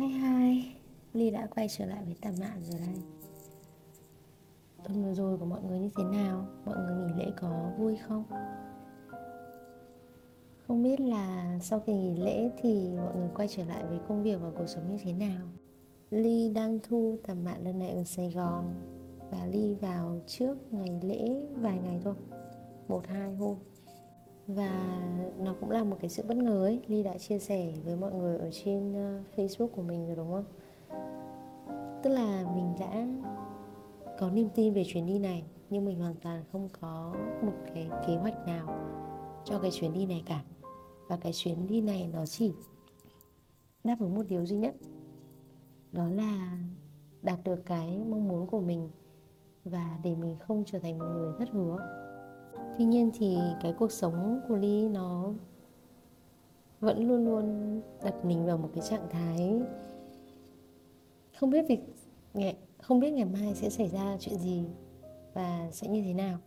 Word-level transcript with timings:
Hi 0.00 0.06
hi, 0.06 0.62
Ly 1.12 1.30
đã 1.30 1.46
quay 1.46 1.68
trở 1.68 1.86
lại 1.86 2.04
với 2.04 2.14
tạm 2.20 2.34
mạng 2.40 2.60
rồi 2.64 2.80
đây 2.80 3.02
Tuần 4.84 5.04
vừa 5.04 5.14
rồi 5.14 5.38
của 5.38 5.44
mọi 5.44 5.62
người 5.62 5.78
như 5.78 5.88
thế 5.96 6.04
nào? 6.04 6.46
Mọi 6.64 6.76
người 6.76 6.96
nghỉ 6.96 7.12
lễ 7.18 7.32
có 7.40 7.70
vui 7.78 7.96
không? 7.96 8.24
Không 10.66 10.82
biết 10.82 11.00
là 11.00 11.58
sau 11.62 11.80
kỳ 11.80 11.92
nghỉ 11.92 12.16
lễ 12.16 12.50
thì 12.62 12.90
mọi 12.96 13.16
người 13.16 13.28
quay 13.34 13.48
trở 13.48 13.64
lại 13.64 13.84
với 13.88 13.98
công 14.08 14.22
việc 14.22 14.40
và 14.42 14.50
cuộc 14.58 14.66
sống 14.66 14.90
như 14.90 14.98
thế 15.02 15.12
nào? 15.12 15.46
Ly 16.10 16.52
đang 16.54 16.78
thu 16.82 17.18
tạm 17.26 17.44
mạng 17.44 17.64
lần 17.64 17.78
này 17.78 17.90
ở 17.90 18.04
Sài 18.04 18.30
Gòn 18.30 18.74
Và 19.30 19.46
Ly 19.46 19.74
vào 19.74 20.20
trước 20.26 20.72
ngày 20.72 21.00
lễ 21.02 21.46
vài 21.60 21.78
ngày 21.78 22.00
thôi 22.04 22.14
Một 22.88 23.06
hai 23.06 23.34
hôm 23.34 23.56
và 24.54 25.00
nó 25.38 25.54
cũng 25.60 25.70
là 25.70 25.84
một 25.84 25.96
cái 26.00 26.10
sự 26.10 26.22
bất 26.28 26.36
ngờ 26.36 26.64
ấy. 26.64 26.80
Ly 26.86 27.02
đã 27.02 27.18
chia 27.18 27.38
sẻ 27.38 27.72
với 27.84 27.96
mọi 27.96 28.12
người 28.12 28.38
ở 28.38 28.50
trên 28.50 28.94
ờ, 28.94 29.20
Facebook 29.36 29.68
của 29.68 29.82
mình 29.82 30.06
rồi, 30.06 30.16
đúng 30.16 30.32
không? 30.32 30.44
Tức 32.02 32.10
là 32.10 32.44
mình 32.54 32.74
đã 32.80 33.06
có 34.18 34.30
niềm 34.30 34.48
tin 34.54 34.74
về 34.74 34.84
chuyến 34.86 35.06
đi 35.06 35.18
này, 35.18 35.44
nhưng 35.70 35.84
mình 35.84 35.98
hoàn 35.98 36.14
toàn 36.14 36.44
không 36.52 36.68
có 36.80 37.14
một 37.42 37.52
cái 37.74 37.88
kế 38.06 38.16
hoạch 38.16 38.46
nào 38.46 38.66
cho 39.44 39.58
cái 39.58 39.70
chuyến 39.70 39.92
đi 39.92 40.06
này 40.06 40.22
cả. 40.26 40.42
Và 41.08 41.16
cái 41.16 41.32
chuyến 41.32 41.66
đi 41.66 41.80
này 41.80 42.10
nó 42.12 42.26
chỉ 42.26 42.52
đáp 43.84 43.96
ứng 44.00 44.14
một 44.14 44.22
điều 44.28 44.46
duy 44.46 44.56
nhất, 44.56 44.74
đó 45.92 46.08
là 46.08 46.58
đạt 47.22 47.38
được 47.44 47.66
cái 47.66 47.98
mong 47.98 48.28
muốn 48.28 48.46
của 48.46 48.60
mình 48.60 48.88
và 49.64 49.98
để 50.04 50.14
mình 50.14 50.36
không 50.38 50.64
trở 50.66 50.78
thành 50.78 50.98
một 50.98 51.06
người 51.14 51.32
thất 51.38 51.48
hứa 51.50 51.76
tuy 52.80 52.86
nhiên 52.86 53.10
thì 53.14 53.38
cái 53.62 53.72
cuộc 53.72 53.92
sống 53.92 54.40
của 54.48 54.56
ly 54.56 54.88
nó 54.88 55.32
vẫn 56.80 57.08
luôn 57.08 57.24
luôn 57.24 57.80
đặt 58.04 58.24
mình 58.24 58.46
vào 58.46 58.58
một 58.58 58.68
cái 58.74 58.84
trạng 58.88 59.08
thái 59.10 59.60
không 61.38 61.50
biết 61.50 61.64
việc 61.68 61.80
ngày, 62.34 62.56
không 62.82 63.00
biết 63.00 63.10
ngày 63.10 63.24
mai 63.24 63.54
sẽ 63.54 63.70
xảy 63.70 63.88
ra 63.88 64.16
chuyện 64.20 64.38
gì 64.38 64.64
và 65.34 65.68
sẽ 65.72 65.88
như 65.88 66.02
thế 66.02 66.14
nào. 66.14 66.38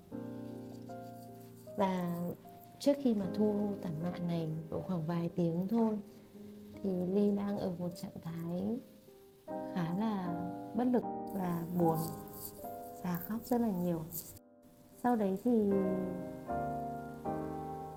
Và 1.78 2.22
trước 2.80 2.98
khi 3.02 3.14
mà 3.14 3.26
thu 3.36 3.70
tản 3.82 3.94
mạn 4.04 4.28
này 4.28 4.50
độ 4.70 4.82
khoảng 4.82 5.06
vài 5.06 5.30
tiếng 5.36 5.68
thôi, 5.68 6.00
thì 6.84 6.90
ly 7.08 7.32
đang 7.32 7.58
ở 7.58 7.72
một 7.80 7.90
trạng 7.96 8.22
thái 8.22 8.80
khá 9.50 9.98
là 10.00 10.44
bất 10.76 10.88
lực 10.88 11.04
và 11.34 11.66
buồn 11.80 11.98
và 13.04 13.20
khóc 13.28 13.40
rất 13.46 13.62
là 13.62 13.72
nhiều 13.72 14.02
sau 15.04 15.16
đấy 15.16 15.38
thì 15.44 15.52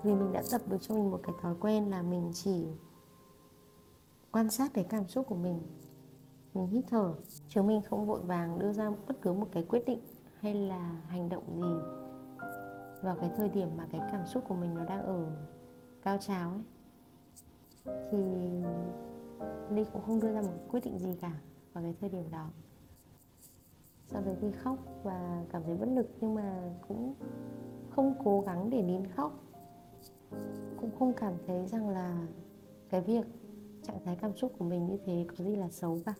vì 0.03 0.15
mình 0.15 0.31
đã 0.33 0.43
tập 0.51 0.61
được 0.67 0.77
cho 0.81 0.95
mình 0.95 1.11
một 1.11 1.19
cái 1.23 1.35
thói 1.41 1.55
quen 1.59 1.89
là 1.89 2.01
mình 2.01 2.31
chỉ 2.33 2.67
quan 4.31 4.49
sát 4.49 4.71
cái 4.73 4.83
cảm 4.83 5.07
xúc 5.07 5.25
của 5.27 5.35
mình 5.35 5.61
mình 6.53 6.67
hít 6.67 6.85
thở, 6.89 7.13
chứ 7.47 7.61
mình 7.61 7.81
không 7.89 8.05
vội 8.05 8.21
vàng 8.21 8.59
đưa 8.59 8.73
ra 8.73 8.91
bất 9.07 9.21
cứ 9.21 9.33
một 9.33 9.47
cái 9.51 9.63
quyết 9.63 9.85
định 9.85 9.99
hay 10.39 10.53
là 10.53 11.01
hành 11.07 11.29
động 11.29 11.43
gì 11.55 11.75
vào 13.01 13.15
cái 13.21 13.31
thời 13.37 13.49
điểm 13.49 13.69
mà 13.77 13.87
cái 13.91 14.01
cảm 14.11 14.25
xúc 14.25 14.43
của 14.47 14.55
mình 14.55 14.75
nó 14.75 14.85
đang 14.85 15.03
ở 15.03 15.25
cao 16.03 16.17
trào 16.17 16.51
ấy. 16.51 16.61
Thì 18.11 18.17
ly 19.69 19.85
cũng 19.93 20.01
không 20.01 20.19
đưa 20.19 20.33
ra 20.33 20.41
một 20.41 20.53
quyết 20.71 20.83
định 20.83 20.99
gì 20.99 21.17
cả 21.21 21.31
vào 21.73 21.83
cái 21.83 21.95
thời 22.01 22.09
điểm 22.09 22.31
đó 22.31 22.47
sau 24.07 24.21
đấy 24.21 24.35
thì 24.41 24.51
khóc 24.51 24.77
và 25.03 25.45
cảm 25.51 25.63
thấy 25.63 25.75
bất 25.75 25.89
lực 25.89 26.07
nhưng 26.21 26.35
mà 26.35 26.73
cũng 26.87 27.13
không 27.89 28.13
cố 28.23 28.41
gắng 28.41 28.69
để 28.69 28.81
nín 28.81 29.07
khóc. 29.07 29.31
Cũng 30.81 30.89
không 30.99 31.13
cảm 31.13 31.33
thấy 31.47 31.65
rằng 31.65 31.89
là 31.89 32.27
cái 32.89 33.01
việc 33.01 33.25
trạng 33.83 33.99
thái 34.05 34.15
cảm 34.21 34.37
xúc 34.37 34.51
của 34.59 34.65
mình 34.65 34.87
như 34.87 34.97
thế 35.05 35.25
có 35.29 35.43
gì 35.43 35.55
là 35.55 35.69
xấu 35.69 35.99
cả. 36.05 36.13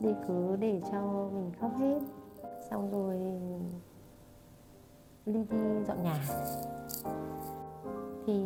Đi 0.00 0.10
cứ 0.28 0.56
để 0.56 0.80
cho 0.92 1.30
mình 1.34 1.50
khóc 1.60 1.72
hết, 1.78 2.00
xong 2.70 2.90
rồi 2.90 3.16
đi 5.26 5.44
đi 5.50 5.84
dọn 5.86 6.02
nhà. 6.02 6.24
Thì 8.26 8.44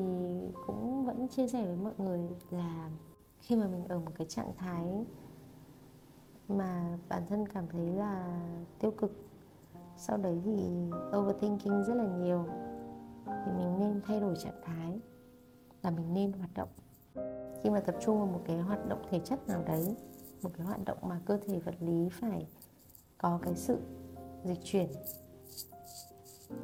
cũng 0.66 1.04
vẫn 1.04 1.28
chia 1.28 1.48
sẻ 1.48 1.66
với 1.66 1.76
mọi 1.76 1.92
người 1.98 2.20
là 2.50 2.90
khi 3.38 3.56
mà 3.56 3.66
mình 3.66 3.84
ở 3.88 3.98
một 3.98 4.12
cái 4.14 4.26
trạng 4.26 4.52
thái 4.56 5.04
mà 6.52 6.98
bản 7.08 7.22
thân 7.28 7.48
cảm 7.48 7.66
thấy 7.68 7.86
là 7.86 8.40
tiêu 8.78 8.90
cực. 8.90 9.12
Sau 9.96 10.16
đấy 10.16 10.40
thì 10.44 10.68
overthinking 11.18 11.82
rất 11.82 11.94
là 11.94 12.06
nhiều. 12.06 12.44
Thì 13.26 13.52
mình 13.56 13.78
nên 13.78 14.00
thay 14.06 14.20
đổi 14.20 14.36
trạng 14.36 14.60
thái 14.64 15.00
là 15.82 15.90
mình 15.90 16.14
nên 16.14 16.32
hoạt 16.32 16.50
động. 16.54 16.68
Khi 17.62 17.70
mà 17.70 17.80
tập 17.80 17.94
trung 18.00 18.18
vào 18.18 18.26
một 18.26 18.40
cái 18.44 18.58
hoạt 18.58 18.88
động 18.88 19.02
thể 19.10 19.20
chất 19.24 19.48
nào 19.48 19.62
đấy, 19.66 19.96
một 20.42 20.50
cái 20.56 20.66
hoạt 20.66 20.84
động 20.84 20.98
mà 21.02 21.20
cơ 21.24 21.38
thể 21.46 21.58
vật 21.58 21.74
lý 21.80 22.08
phải 22.08 22.46
có 23.18 23.38
cái 23.42 23.54
sự 23.54 23.78
dịch 24.44 24.60
chuyển, 24.64 24.88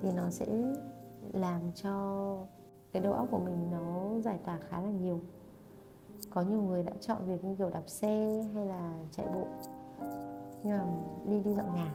thì 0.03 0.13
nó 0.13 0.31
sẽ 0.31 0.47
làm 1.33 1.61
cho 1.75 2.37
cái 2.93 3.03
đầu 3.03 3.13
óc 3.13 3.29
của 3.31 3.39
mình 3.39 3.71
nó 3.71 4.21
giải 4.21 4.39
tỏa 4.45 4.59
khá 4.69 4.81
là 4.81 4.91
nhiều. 4.91 5.21
Có 6.31 6.43
nhiều 6.43 6.63
người 6.63 6.83
đã 6.83 6.93
chọn 7.01 7.27
việc 7.27 7.45
như 7.45 7.55
kiểu 7.55 7.71
đạp 7.71 7.83
xe 7.87 8.45
hay 8.55 8.67
là 8.67 8.95
chạy 9.13 9.27
bộ 9.27 9.47
nhưng 10.63 10.79
mà 10.79 10.87
đi 11.27 11.41
đi 11.41 11.55
dọn 11.55 11.75
nhà. 11.75 11.95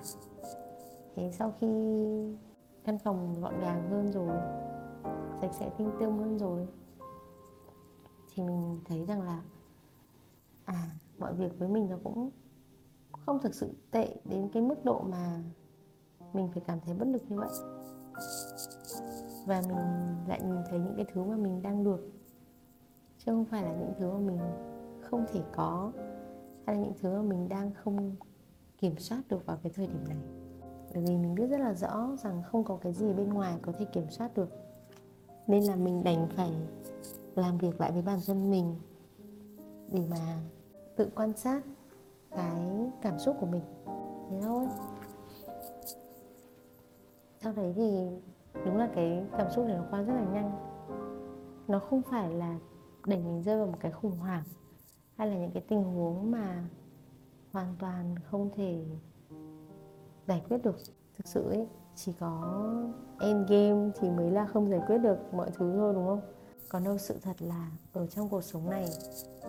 Thế 1.16 1.32
sau 1.32 1.54
khi 1.60 1.68
căn 2.84 3.00
phòng 3.00 3.42
gọn 3.42 3.60
gàng 3.62 3.90
hơn 3.90 4.12
rồi, 4.12 4.38
sạch 5.42 5.54
sẽ 5.60 5.70
tinh 5.78 5.92
tươm 6.00 6.18
hơn 6.18 6.40
rồi, 6.40 6.68
thì 8.34 8.44
mình 8.44 8.80
thấy 8.86 9.06
rằng 9.06 9.22
là 9.22 9.44
à 10.66 10.90
mọi 11.18 11.34
việc 11.34 11.60
với 11.60 11.68
mình 11.70 11.90
nó 11.90 11.98
cũng 12.04 12.30
không 13.12 13.40
thực 13.40 13.56
sự 13.56 13.74
tệ 13.92 14.16
đến 14.26 14.50
cái 14.54 14.64
mức 14.64 14.86
độ 14.86 15.00
mà 15.00 15.44
mình 16.34 16.50
phải 16.54 16.64
cảm 16.68 16.80
thấy 16.86 16.96
bất 16.96 17.08
lực 17.08 17.22
như 17.30 17.40
vậy. 17.40 17.50
Và 19.46 19.62
mình 19.68 19.78
lại 20.28 20.42
nhìn 20.44 20.60
thấy 20.70 20.80
những 20.80 20.94
cái 20.96 21.06
thứ 21.14 21.24
mà 21.24 21.36
mình 21.36 21.62
đang 21.62 21.84
được, 21.84 22.12
chứ 23.18 23.32
không 23.32 23.46
phải 23.46 23.64
là 23.64 23.74
những 23.74 23.94
thứ 24.00 24.12
mà 24.12 24.20
mình 24.20 24.40
không 25.02 25.26
thể 25.32 25.42
có, 25.56 25.92
hay 26.66 26.76
là 26.76 26.82
những 26.82 26.94
thứ 27.02 27.14
mà 27.14 27.22
mình 27.22 27.50
đang 27.50 27.72
không 27.74 28.16
kiểm 28.84 28.98
soát 28.98 29.22
được 29.30 29.46
vào 29.46 29.58
cái 29.64 29.72
thời 29.76 29.88
điểm 29.88 30.04
này. 30.08 30.18
Bởi 30.94 31.04
vì 31.04 31.18
mình 31.18 31.36
biết 31.36 31.48
rất 31.48 31.60
là 31.60 31.74
rõ 31.74 32.16
rằng 32.18 32.44
không 32.44 32.64
có 32.64 32.78
cái 32.82 32.94
gì 32.94 33.14
bên 33.14 33.30
ngoài 33.30 33.58
có 33.62 33.72
thể 33.80 33.86
kiểm 33.86 34.10
soát 34.10 34.34
được. 34.36 34.50
Nên 35.48 35.64
là 35.64 35.76
mình 35.76 36.04
đành 36.04 36.28
phải 36.36 36.52
làm 37.36 37.58
việc 37.58 37.82
lại 37.82 37.92
với 37.92 38.02
bản 38.02 38.20
thân 38.28 38.52
mình 38.52 38.76
để 39.92 40.02
mà 40.12 40.40
tự 40.96 41.10
quan 41.16 41.34
sát 41.38 41.64
cái 42.32 42.92
cảm 43.02 43.20
xúc 43.20 43.36
của 43.40 43.46
mình. 43.46 43.62
Thế 44.30 44.42
thôi. 44.42 44.68
Sau 47.42 47.54
đấy 47.54 47.74
thì 47.76 48.08
đúng 48.66 48.78
là 48.78 48.90
cái 48.96 49.26
cảm 49.38 49.52
xúc 49.52 49.66
này 49.66 49.78
nó 49.78 49.86
qua 49.90 50.02
rất 50.02 50.14
là 50.14 50.26
nhanh. 50.34 50.52
Nó 51.68 51.80
không 51.80 52.02
phải 52.02 52.34
là 52.34 52.60
để 53.06 53.18
mình 53.18 53.44
rơi 53.44 53.58
vào 53.58 53.68
một 53.68 53.78
cái 53.80 53.92
khủng 53.92 54.18
hoảng 54.18 54.44
hay 55.16 55.28
là 55.28 55.38
những 55.38 55.52
cái 55.52 55.64
tình 55.68 55.84
huống 55.84 56.32
mà 56.32 56.64
hoàn 57.54 57.76
toàn 57.80 58.16
không 58.32 58.50
thể 58.56 58.86
giải 60.28 60.42
quyết 60.50 60.58
được. 60.64 60.76
Thực 61.18 61.28
sự 61.28 61.50
ấy, 61.50 61.68
chỉ 61.96 62.14
có 62.20 62.64
end 63.20 63.50
game 63.50 63.92
thì 64.00 64.10
mới 64.10 64.32
là 64.32 64.46
không 64.46 64.70
giải 64.70 64.82
quyết 64.88 64.98
được 64.98 65.18
mọi 65.34 65.52
thứ 65.56 65.74
thôi, 65.78 65.94
đúng 65.94 66.08
không? 66.08 66.22
Còn 66.70 66.84
đâu 66.84 66.98
sự 66.98 67.18
thật 67.22 67.42
là 67.42 67.72
ở 67.94 68.08
trong 68.08 68.30
cuộc 68.30 68.44
sống 68.44 68.70
này, 68.70 68.86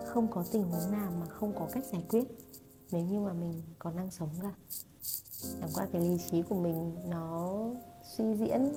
không 0.05 0.27
có 0.27 0.43
tình 0.51 0.63
huống 0.63 0.91
nào 0.91 1.11
mà 1.19 1.25
không 1.25 1.53
có 1.59 1.67
cách 1.71 1.83
giải 1.85 2.03
quyết 2.09 2.23
nếu 2.91 3.05
như 3.05 3.19
mà 3.19 3.33
mình 3.33 3.53
còn 3.79 3.95
đang 3.97 4.11
sống 4.11 4.29
cả. 4.41 4.53
Chẳng 5.59 5.69
qua 5.75 5.87
cái 5.91 6.01
lý 6.01 6.17
trí 6.17 6.41
của 6.41 6.55
mình 6.55 6.95
nó 7.09 7.59
suy 8.03 8.35
diễn, 8.35 8.73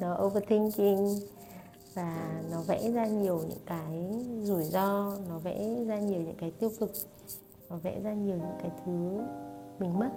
nó 0.00 0.24
overthinking 0.24 1.06
và 1.94 2.42
nó 2.50 2.62
vẽ 2.62 2.90
ra 2.92 3.06
nhiều 3.06 3.38
những 3.48 3.64
cái 3.66 4.22
rủi 4.42 4.64
ro, 4.64 5.16
nó 5.28 5.38
vẽ 5.38 5.84
ra 5.84 6.00
nhiều 6.00 6.22
những 6.22 6.36
cái 6.36 6.50
tiêu 6.50 6.70
cực 6.80 6.92
nó 7.68 7.76
vẽ 7.76 8.00
ra 8.00 8.12
nhiều 8.12 8.36
những 8.36 8.58
cái 8.58 8.70
thứ 8.84 9.20
mình 9.78 9.98
mất 9.98 10.10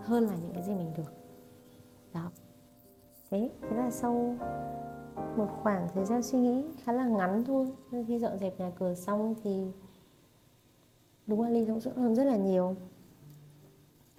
hơn 0.00 0.24
là 0.24 0.36
những 0.42 0.52
cái 0.52 0.62
gì 0.62 0.74
mình 0.74 0.92
được. 0.96 1.12
Đó. 2.14 2.30
Thế 3.30 3.50
thế 3.62 3.76
là 3.76 3.90
sau 3.90 4.36
một 5.36 5.48
khoảng 5.62 5.88
thời 5.94 6.04
gian 6.04 6.22
suy 6.22 6.38
nghĩ 6.38 6.64
khá 6.84 6.92
là 6.92 7.06
ngắn 7.06 7.44
thôi 7.44 7.72
khi 8.06 8.18
dọn 8.18 8.38
dẹp 8.38 8.60
nhà 8.60 8.70
cửa 8.78 8.94
xong 8.94 9.34
thì 9.42 9.72
đúng 11.26 11.42
là 11.42 11.48
ly 11.48 11.64
thông 11.66 11.80
suốt 11.80 11.96
hơn 11.96 12.14
rất 12.14 12.24
là 12.24 12.36
nhiều 12.36 12.74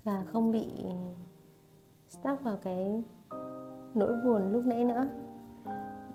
và 0.03 0.23
không 0.31 0.51
bị 0.51 0.67
stuck 2.09 2.43
vào 2.43 2.57
cái 2.63 3.03
nỗi 3.93 4.13
buồn 4.25 4.51
lúc 4.51 4.65
nãy 4.65 4.85
nữa. 4.85 5.07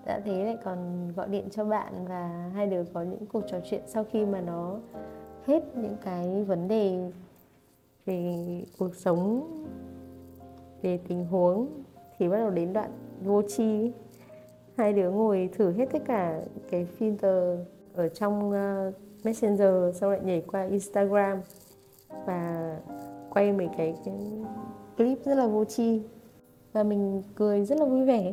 Đã 0.06 0.20
thế 0.24 0.44
lại 0.44 0.58
còn 0.64 1.08
gọi 1.16 1.28
điện 1.28 1.48
cho 1.50 1.64
bạn 1.64 2.06
và 2.08 2.50
hai 2.54 2.66
đứa 2.66 2.84
có 2.84 3.02
những 3.02 3.26
cuộc 3.26 3.42
trò 3.46 3.58
chuyện 3.64 3.82
sau 3.86 4.04
khi 4.04 4.26
mà 4.26 4.40
nó 4.40 4.78
hết 5.46 5.76
những 5.76 5.96
cái 6.04 6.44
vấn 6.44 6.68
đề 6.68 7.10
về 8.06 8.36
cuộc 8.78 8.94
sống 8.94 9.48
về 10.82 10.98
tình 11.08 11.26
huống 11.26 11.68
thì 12.18 12.28
bắt 12.28 12.36
đầu 12.36 12.50
đến 12.50 12.72
đoạn 12.72 12.90
vô 13.24 13.42
tri. 13.42 13.92
Hai 14.76 14.92
đứa 14.92 15.10
ngồi 15.10 15.50
thử 15.56 15.72
hết 15.72 15.88
tất 15.92 16.02
cả 16.06 16.40
cái 16.70 16.86
filter 16.98 17.64
ở 17.94 18.08
trong 18.08 18.50
uh, 18.50 18.94
messenger 19.24 19.96
xong 19.96 20.10
lại 20.10 20.20
nhảy 20.24 20.40
qua 20.40 20.66
instagram 20.66 21.38
và 22.26 22.76
quay 23.30 23.52
mấy 23.52 23.68
cái, 23.76 23.94
cái 24.04 24.14
clip 24.96 25.24
rất 25.24 25.34
là 25.34 25.46
vô 25.46 25.64
tri. 25.64 26.02
Và 26.72 26.82
mình 26.82 27.22
cười 27.34 27.64
rất 27.64 27.78
là 27.78 27.84
vui 27.84 28.04
vẻ. 28.04 28.32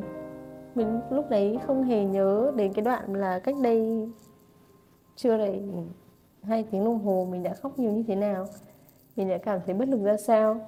Mình 0.74 1.00
lúc 1.10 1.30
đấy 1.30 1.58
không 1.66 1.82
hề 1.82 2.04
nhớ 2.04 2.52
đến 2.56 2.72
cái 2.72 2.84
đoạn 2.84 3.14
là 3.14 3.38
cách 3.38 3.54
đây 3.62 4.08
chưa 5.16 5.38
đầy 5.38 5.62
hai 6.42 6.64
tiếng 6.70 6.84
đồng 6.84 6.98
hồ 6.98 7.26
mình 7.30 7.42
đã 7.42 7.54
khóc 7.54 7.78
nhiều 7.78 7.92
như 7.92 8.02
thế 8.02 8.16
nào? 8.16 8.46
Mình 9.16 9.28
đã 9.28 9.38
cảm 9.38 9.60
thấy 9.66 9.74
bất 9.74 9.88
lực 9.88 10.02
ra 10.02 10.16
sao? 10.16 10.60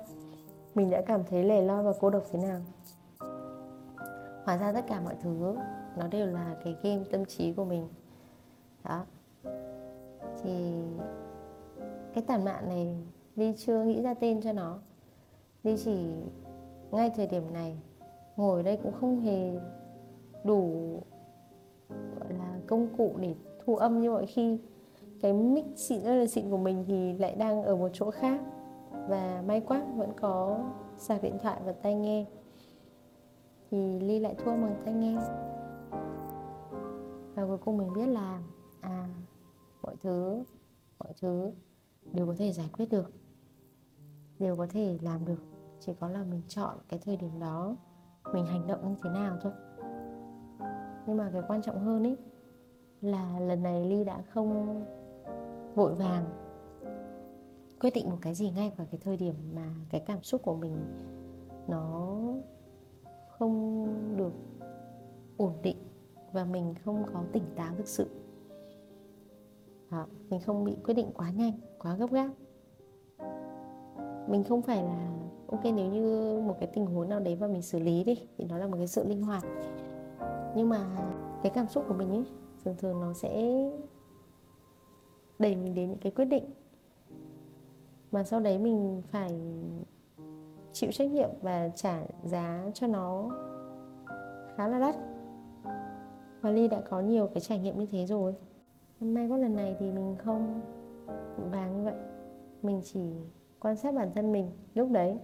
Mình 0.75 0.91
đã 0.91 1.03
cảm 1.07 1.25
thấy 1.25 1.45
lẻ 1.45 1.63
loi 1.63 1.83
và 1.83 1.93
cô 2.01 2.11
độc 2.11 2.23
thế 2.31 2.39
nào? 2.39 2.61
Hóa 4.45 4.57
ra 4.57 4.73
tất 4.73 4.85
cả 4.89 5.01
mọi 5.01 5.15
thứ, 5.23 5.57
nó 5.97 6.09
đều 6.09 6.27
là 6.27 6.57
cái 6.65 6.77
game 6.83 7.05
tâm 7.13 7.25
trí 7.25 7.53
của 7.53 7.65
mình. 7.65 7.89
Đó. 8.85 9.05
Thì 10.43 10.83
cái 12.15 12.25
tàn 12.27 12.45
mạn 12.45 12.69
này, 12.69 12.97
Ly 13.37 13.55
chưa 13.59 13.85
nghĩ 13.85 14.03
ra 14.03 14.15
tên 14.15 14.43
cho 14.43 14.53
nó. 14.53 14.79
Ly 15.63 15.77
chỉ, 15.85 15.97
ngay 16.91 17.11
thời 17.17 17.27
điểm 17.27 17.53
này, 17.53 17.79
ngồi 18.37 18.63
đây 18.63 18.79
cũng 18.83 18.93
không 18.93 19.21
hề 19.21 19.61
đủ, 20.45 20.71
gọi 21.89 22.33
là 22.39 22.59
công 22.67 22.89
cụ 22.97 23.15
để 23.21 23.35
thu 23.65 23.77
âm 23.77 24.01
như 24.01 24.11
mọi 24.11 24.27
khi 24.27 24.59
cái 25.23 25.33
mic 25.33 25.65
xịn, 25.77 26.03
rất 26.03 26.15
là 26.15 26.27
xịn 26.27 26.51
của 26.51 26.57
mình 26.57 26.85
thì 26.87 27.13
lại 27.13 27.35
đang 27.35 27.63
ở 27.63 27.77
một 27.77 27.89
chỗ 27.93 28.11
khác. 28.11 28.41
Và 29.09 29.43
may 29.47 29.61
quá 29.61 29.83
vẫn 29.97 30.13
có 30.21 30.59
sạc 30.97 31.23
điện 31.23 31.39
thoại 31.43 31.61
và 31.65 31.73
tai 31.73 31.95
nghe. 31.95 32.27
Thì 33.71 34.01
ly 34.01 34.19
lại 34.19 34.35
thua 34.39 34.51
bằng 34.51 34.83
tai 34.85 34.95
nghe. 34.95 35.17
Và 37.35 37.47
cuối 37.47 37.59
cùng 37.59 37.79
mình 37.79 37.93
biết 37.95 38.07
là 38.07 38.43
à 38.81 39.09
mọi 39.83 39.97
thứ 40.03 40.45
mọi 40.99 41.13
thứ 41.21 41.53
đều 42.13 42.27
có 42.27 42.35
thể 42.39 42.53
giải 42.53 42.69
quyết 42.73 42.87
được. 42.91 43.13
Đều 44.39 44.57
có 44.57 44.67
thể 44.71 44.99
làm 45.03 45.25
được. 45.25 45.43
Chỉ 45.81 45.93
có 46.01 46.09
là 46.09 46.25
mình 46.25 46.43
chọn 46.49 46.77
cái 46.89 47.01
thời 47.05 47.17
điểm 47.17 47.41
đó, 47.41 47.77
mình 48.33 48.47
hành 48.47 48.67
động 48.67 48.89
như 48.89 48.95
thế 49.05 49.11
nào 49.11 49.37
thôi. 49.43 49.53
Nhưng 51.07 51.17
mà 51.17 51.31
cái 51.33 51.43
quan 51.49 51.63
trọng 51.63 51.79
hơn 51.79 52.07
ấy 52.07 52.17
là 53.01 53.41
lần 53.41 53.63
này 53.63 53.85
ly 53.85 54.05
đã 54.05 54.23
không 54.23 54.85
vội 55.75 55.95
vàng. 55.95 56.25
Quyết 57.81 57.91
định 57.95 58.11
một 58.11 58.19
cái 58.23 58.35
gì 58.35 58.51
ngay 58.51 58.73
vào 58.77 58.87
cái 58.91 59.01
thời 59.05 59.17
điểm 59.17 59.35
mà 59.55 59.75
cái 59.91 60.01
cảm 60.01 60.23
xúc 60.23 60.43
của 60.43 60.55
mình 60.55 60.77
nó 61.69 62.19
không 63.29 63.87
được 64.17 64.33
ổn 65.37 65.53
định 65.63 65.77
và 66.33 66.45
mình 66.45 66.75
không 66.85 67.05
có 67.13 67.23
tỉnh 67.33 67.45
táo 67.57 67.75
thực 67.77 67.89
sự. 67.89 68.07
Đó, 69.91 70.07
mình 70.31 70.41
không 70.41 70.65
bị 70.65 70.77
quyết 70.85 70.95
định 70.95 71.11
quá 71.15 71.31
nhanh 71.31 71.53
quá 71.79 71.97
gấp 71.97 72.11
gáp. 72.11 72.31
Mình 74.29 74.45
không 74.45 74.63
phải 74.63 74.83
là 74.83 75.13
ok 75.47 75.65
nếu 75.65 75.91
như 75.91 76.41
một 76.47 76.57
cái 76.61 76.69
tình 76.75 76.87
huống 76.87 77.09
nào 77.09 77.21
đấy 77.21 77.37
và 77.37 77.47
mình 77.47 77.63
xử 77.63 77.79
lý 77.79 78.05
đi 78.05 78.29
thì 78.39 78.45
nó 78.45 78.59
là 78.59 78.67
một 78.67 78.77
cái 78.77 78.87
sự 78.87 79.05
linh 79.09 79.23
hoạt. 79.23 79.45
Nhưng 80.57 80.69
mà 80.69 80.87
cái 81.43 81.53
cảm 81.55 81.69
xúc 81.69 81.85
của 81.89 81.95
mình 81.95 82.11
ấy 82.11 82.25
thường 82.65 82.77
thường 82.79 83.01
nó 83.01 83.13
sẽ 83.13 83.63
đẩy 85.38 85.56
mình 85.56 85.75
đến 85.75 85.88
những 85.88 85.99
cái 85.99 86.12
quyết 86.12 86.25
định. 86.25 86.44
Mà 88.12 88.25
sau 88.25 88.40
đấy 88.40 88.58
mình 88.58 89.02
phải 89.11 89.40
chịu 90.73 90.93
trách 90.93 91.11
nhiệm 91.11 91.31
và 91.43 91.69
trả 91.69 92.02
giá 92.25 92.70
cho 92.75 92.87
nó 92.87 93.31
khá 94.56 94.69
là 94.69 94.79
đắt. 94.79 94.96
Và 96.40 96.50
ly 96.50 96.69
đã 96.69 96.81
có 96.90 97.00
nhiều 97.00 97.26
cái 97.26 97.40
trải 97.40 97.58
nghiệm 97.58 97.79
như 97.79 97.87
thế 97.87 98.06
rồi. 98.06 98.34
May 99.00 99.29
có 99.29 99.37
lần 99.37 99.56
này 99.56 99.76
thì 99.79 99.90
mình 99.90 100.17
không 100.19 100.61
vàng 101.50 101.76
như 101.76 101.85
vậy 101.85 101.94
mình 102.62 102.81
chỉ 102.85 103.00
quan 103.61 103.76
sát 103.76 103.94
bản 103.94 104.11
thân 104.14 104.32
mình 104.32 104.50
lúc 104.75 104.90
đấy 104.90 105.19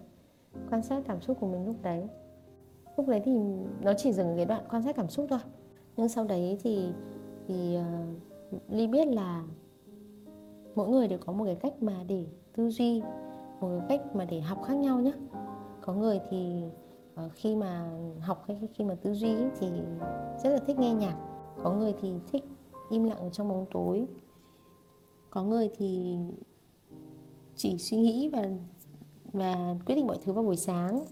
quan 0.70 0.82
sát 0.82 1.02
cảm 1.06 1.20
xúc 1.20 1.36
của 1.40 1.46
mình 1.46 1.66
lúc 1.66 1.76
đấy. 1.82 2.08
Lúc 2.96 3.08
đấy 3.08 3.22
thì 3.24 3.38
nó 3.82 3.92
chỉ 3.96 4.12
dừng 4.12 4.36
cái 4.36 4.44
đoạn 4.44 4.64
quan 4.70 4.82
sát 4.82 4.96
cảm 4.96 5.08
xúc 5.08 5.26
thôi. 5.30 5.38
Nhưng 5.96 6.08
sau 6.08 6.24
đấy 6.24 6.58
thì 6.62 6.92
thì 7.46 7.78
uh, 7.78 8.62
ly 8.68 8.86
biết 8.86 9.06
là 9.06 9.44
mỗi 10.78 10.88
người 10.88 11.08
đều 11.08 11.18
có 11.18 11.32
một 11.32 11.44
cái 11.44 11.54
cách 11.54 11.82
mà 11.82 12.04
để 12.08 12.26
tư 12.56 12.70
duy, 12.70 13.02
một 13.60 13.68
cái 13.78 13.98
cách 13.98 14.16
mà 14.16 14.24
để 14.24 14.40
học 14.40 14.62
khác 14.64 14.74
nhau 14.74 15.00
nhé 15.00 15.12
có 15.88 15.94
người 15.94 16.20
thì 16.30 16.64
ờ, 17.14 17.28
khi 17.34 17.56
mà 17.56 17.90
học 18.20 18.44
hay 18.48 18.68
khi 18.74 18.84
mà 18.84 18.94
tư 18.94 19.14
duy 19.14 19.34
thì 19.60 19.70
rất 20.44 20.50
là 20.50 20.58
thích 20.66 20.78
nghe 20.78 20.94
nhạc. 20.94 21.16
Có 21.62 21.72
người 21.72 21.94
thì 22.00 22.12
thích 22.32 22.44
im 22.90 23.04
lặng 23.04 23.18
ở 23.18 23.30
trong 23.30 23.48
bóng 23.48 23.66
tối. 23.70 24.06
Có 25.30 25.42
người 25.42 25.70
thì 25.76 26.16
chỉ 27.56 27.78
suy 27.78 27.96
nghĩ 27.96 28.28
và 28.28 28.42
và 29.32 29.74
quyết 29.86 29.94
định 29.94 30.06
mọi 30.06 30.18
thứ 30.24 30.32
vào 30.32 30.44
buổi 30.44 30.56
sáng. 30.56 31.04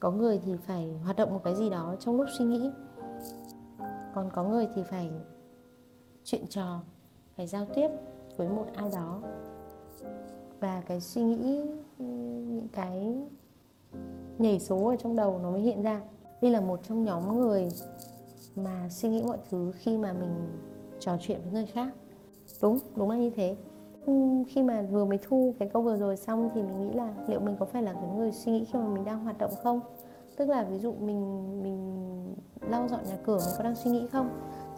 Có 0.00 0.10
người 0.10 0.40
thì 0.44 0.56
phải 0.56 0.92
hoạt 1.04 1.16
động 1.16 1.32
một 1.32 1.40
cái 1.44 1.54
gì 1.54 1.70
đó 1.70 1.96
trong 2.00 2.16
lúc 2.16 2.26
suy 2.38 2.44
nghĩ. 2.44 2.70
Còn 4.14 4.30
có 4.32 4.44
người 4.44 4.68
thì 4.74 4.82
phải 4.82 5.10
chuyện 6.24 6.46
trò, 6.46 6.80
phải 7.36 7.46
giao 7.46 7.66
tiếp 7.74 7.88
với 8.36 8.48
một 8.48 8.66
ai 8.74 8.90
đó. 8.94 9.20
Và 10.60 10.82
cái 10.86 11.00
suy 11.00 11.22
nghĩ, 11.22 11.62
những 11.98 12.68
cái 12.72 13.16
nhảy 14.38 14.60
số 14.60 14.88
ở 14.88 14.96
trong 14.96 15.16
đầu 15.16 15.38
nó 15.42 15.50
mới 15.50 15.60
hiện 15.60 15.82
ra. 15.82 16.00
Đây 16.42 16.50
là 16.50 16.60
một 16.60 16.80
trong 16.88 17.04
nhóm 17.04 17.40
người 17.40 17.68
mà 18.56 18.88
suy 18.90 19.08
nghĩ 19.08 19.22
mọi 19.22 19.38
thứ 19.50 19.72
khi 19.74 19.98
mà 19.98 20.12
mình 20.12 20.48
trò 21.00 21.16
chuyện 21.20 21.40
với 21.42 21.52
người 21.52 21.66
khác. 21.66 21.88
Đúng 22.62 22.78
đúng 22.96 23.10
là 23.10 23.16
như 23.16 23.30
thế. 23.30 23.56
Khi 24.48 24.62
mà 24.62 24.82
vừa 24.90 25.04
mới 25.04 25.18
thu 25.28 25.54
cái 25.58 25.68
câu 25.68 25.82
vừa 25.82 25.96
rồi 25.96 26.16
xong 26.16 26.50
thì 26.54 26.62
mình 26.62 26.80
nghĩ 26.80 26.92
là 26.94 27.14
liệu 27.28 27.40
mình 27.40 27.56
có 27.58 27.66
phải 27.66 27.82
là 27.82 27.92
cái 27.92 28.08
người 28.16 28.32
suy 28.32 28.52
nghĩ 28.52 28.64
khi 28.64 28.78
mà 28.78 28.88
mình 28.88 29.04
đang 29.04 29.24
hoạt 29.24 29.38
động 29.38 29.52
không? 29.62 29.80
Tức 30.36 30.48
là 30.48 30.64
ví 30.64 30.78
dụ 30.78 30.92
mình 30.92 31.62
mình 31.62 32.06
lau 32.60 32.88
dọn 32.88 33.00
nhà 33.04 33.16
cửa 33.24 33.36
mình 33.36 33.54
có 33.58 33.64
đang 33.64 33.74
suy 33.74 33.90
nghĩ 33.90 34.06
không? 34.06 34.30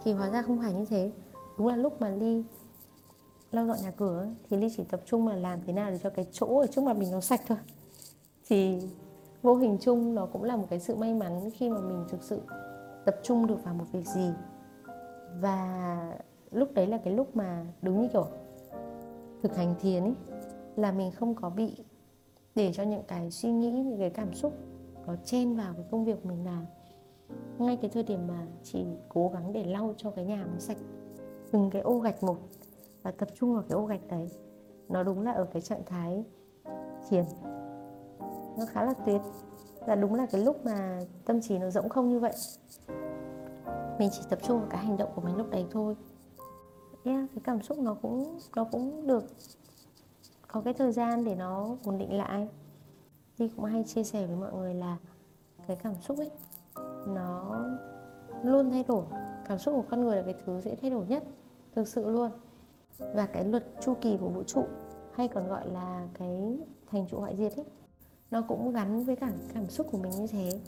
Thì 0.05 0.12
hóa 0.12 0.31
ra 0.31 0.43
không 0.43 0.59
phải 0.59 0.73
như 0.73 0.85
thế. 0.85 1.12
Đúng 1.59 1.67
là 1.67 1.77
lúc 1.77 2.01
mà 2.01 2.09
ly 2.11 2.45
lau 3.55 3.67
dọn 3.67 3.77
nhà 3.83 3.91
cửa 3.91 4.27
thì 4.51 4.56
ly 4.56 4.69
chỉ 4.77 4.85
tập 4.85 5.01
trung 5.05 5.25
mà 5.25 5.37
làm 5.37 5.61
thế 5.67 5.73
nào 5.73 5.91
để 5.91 5.99
cho 5.99 6.11
cái 6.11 6.27
chỗ 6.33 6.59
ở 6.61 6.67
trước 6.67 6.85
mặt 6.85 6.97
mình 6.97 7.11
nó 7.12 7.21
sạch 7.21 7.41
thôi. 7.47 7.59
Thì 8.49 8.83
vô 9.43 9.55
hình 9.55 9.79
chung 9.81 10.15
nó 10.15 10.27
cũng 10.27 10.43
là 10.43 10.56
một 10.56 10.67
cái 10.71 10.81
sự 10.81 10.97
may 10.97 11.15
mắn 11.15 11.51
khi 11.51 11.71
mà 11.71 11.81
mình 11.81 12.05
thực 12.09 12.23
sự 12.23 12.41
tập 13.05 13.17
trung 13.23 13.47
được 13.47 13.65
vào 13.65 13.75
một 13.75 13.85
việc 13.93 14.06
gì. 14.06 14.31
Và 15.41 16.19
lúc 16.51 16.75
đấy 16.75 16.87
là 16.87 16.99
cái 16.99 17.15
lúc 17.15 17.37
mà 17.37 17.67
đúng 17.83 18.03
như 18.03 18.09
kiểu 18.09 18.27
thực 19.43 19.56
hành 19.56 19.75
thiền 19.81 20.05
ấy, 20.05 20.15
là 20.77 20.93
mình 20.93 21.11
không 21.11 21.35
có 21.35 21.51
bị 21.51 21.77
để 22.55 22.73
cho 22.73 22.82
những 22.82 23.03
cái 23.08 23.31
suy 23.31 23.53
nghĩ, 23.53 23.70
những 23.70 23.99
cái 23.99 24.11
cảm 24.11 24.34
xúc 24.34 24.53
nó 25.06 25.17
chen 25.25 25.56
vào 25.56 25.75
cái 25.75 25.84
công 25.91 26.05
việc 26.05 26.27
mình 26.27 26.44
làm. 26.44 26.65
Ngay 27.58 27.77
cái 27.77 27.91
thời 27.91 28.03
điểm 28.03 28.27
mà 28.29 28.46
chỉ 28.63 28.84
cố 29.08 29.29
gắng 29.29 29.53
để 29.53 29.65
lau 29.65 29.94
cho 29.96 30.11
cái 30.11 30.25
nhà 30.25 30.46
nó 30.53 30.58
sạch, 30.58 30.77
từng 31.51 31.70
cái 31.70 31.82
ô 31.82 31.99
gạch 31.99 32.23
một 32.23 32.37
và 33.05 33.11
tập 33.11 33.29
trung 33.34 33.55
vào 33.55 33.63
cái 33.69 33.77
ô 33.77 33.87
gạch 33.87 34.08
đấy. 34.08 34.31
Nó 34.89 35.03
đúng 35.03 35.23
là 35.23 35.32
ở 35.32 35.44
cái 35.53 35.63
trạng 35.63 35.84
thái 35.87 36.25
thiền. 37.08 37.25
Nó 38.58 38.65
khá 38.69 38.84
là 38.84 38.94
tuyệt. 39.06 39.20
Là 39.87 39.94
đúng 39.94 40.15
là 40.15 40.27
cái 40.27 40.41
lúc 40.41 40.65
mà 40.65 41.01
tâm 41.25 41.41
trí 41.41 41.58
nó 41.58 41.70
rỗng 41.70 41.89
không 41.89 42.08
như 42.08 42.19
vậy. 42.19 42.32
Mình 43.99 44.08
chỉ 44.13 44.20
tập 44.31 44.39
trung 44.43 44.58
vào 44.58 44.69
cái 44.70 44.84
hành 44.84 44.96
động 44.96 45.11
của 45.15 45.20
mình 45.20 45.37
lúc 45.37 45.51
đấy 45.51 45.67
thôi. 45.70 45.96
Yeah, 47.05 47.27
cái 47.34 47.43
cảm 47.44 47.63
xúc 47.63 47.79
nó 47.79 47.96
cũng 48.03 48.39
nó 48.56 48.65
cũng 48.65 49.06
được 49.06 49.25
có 50.49 50.61
cái 50.61 50.75
thời 50.75 50.93
gian 50.93 51.25
để 51.25 51.34
nó 51.34 51.77
ổn 51.84 51.99
định 51.99 52.13
lại. 52.13 52.49
Thì 53.39 53.49
cũng 53.49 53.65
hay 53.65 53.84
chia 53.84 54.05
sẻ 54.05 54.27
với 54.27 54.37
mọi 54.37 54.53
người 54.53 54.75
là 54.75 54.99
cái 55.67 55.77
cảm 55.77 55.94
xúc 56.01 56.19
ấy 56.19 56.31
nó 57.06 57.61
luôn 58.43 58.70
thay 58.70 58.84
đổi. 58.89 59.05
Cảm 59.44 59.58
xúc 59.58 59.75
của 59.75 59.84
con 59.91 60.01
người 60.01 60.17
là 60.17 60.23
cái 60.23 60.34
thứ 60.46 60.61
dễ 60.61 60.77
thay 60.77 60.91
đổi 60.91 61.06
nhất 61.06 61.25
thực 61.75 61.89
sự 61.89 62.11
luôn 62.11 62.31
và 62.98 63.27
cái 63.27 63.44
luật 63.44 63.65
chu 63.81 63.94
kỳ 64.01 64.17
của 64.20 64.29
vũ 64.29 64.43
trụ, 64.43 64.65
hay 65.13 65.29
còn 65.29 65.48
gọi 65.48 65.69
là 65.69 66.08
cái 66.19 66.58
thành 66.91 67.06
trụ 67.10 67.20
hoại 67.20 67.36
diệt 67.36 67.56
ấy, 67.56 67.67
nó 68.31 68.43
cũng 68.48 68.72
gắn 68.72 69.05
với 69.05 69.17
cả 69.17 69.32
cảm 69.55 69.69
xúc 69.69 69.86
của 69.93 69.98
mình 69.98 70.13
như 70.13 70.27
thế. 70.27 70.60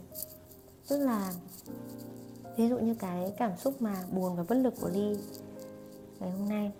Tức 0.89 0.97
là, 0.97 1.33
ví 2.55 2.69
dụ 2.69 2.79
như 2.79 2.95
cái 2.95 3.33
cảm 3.37 3.57
xúc 3.57 3.81
mà 3.81 4.03
buồn 4.11 4.35
và 4.35 4.43
bất 4.49 4.55
lực 4.55 4.73
của 4.81 4.89
ly 4.89 5.17
ngày 6.19 6.31
hôm 6.31 6.49
nay. 6.49 6.71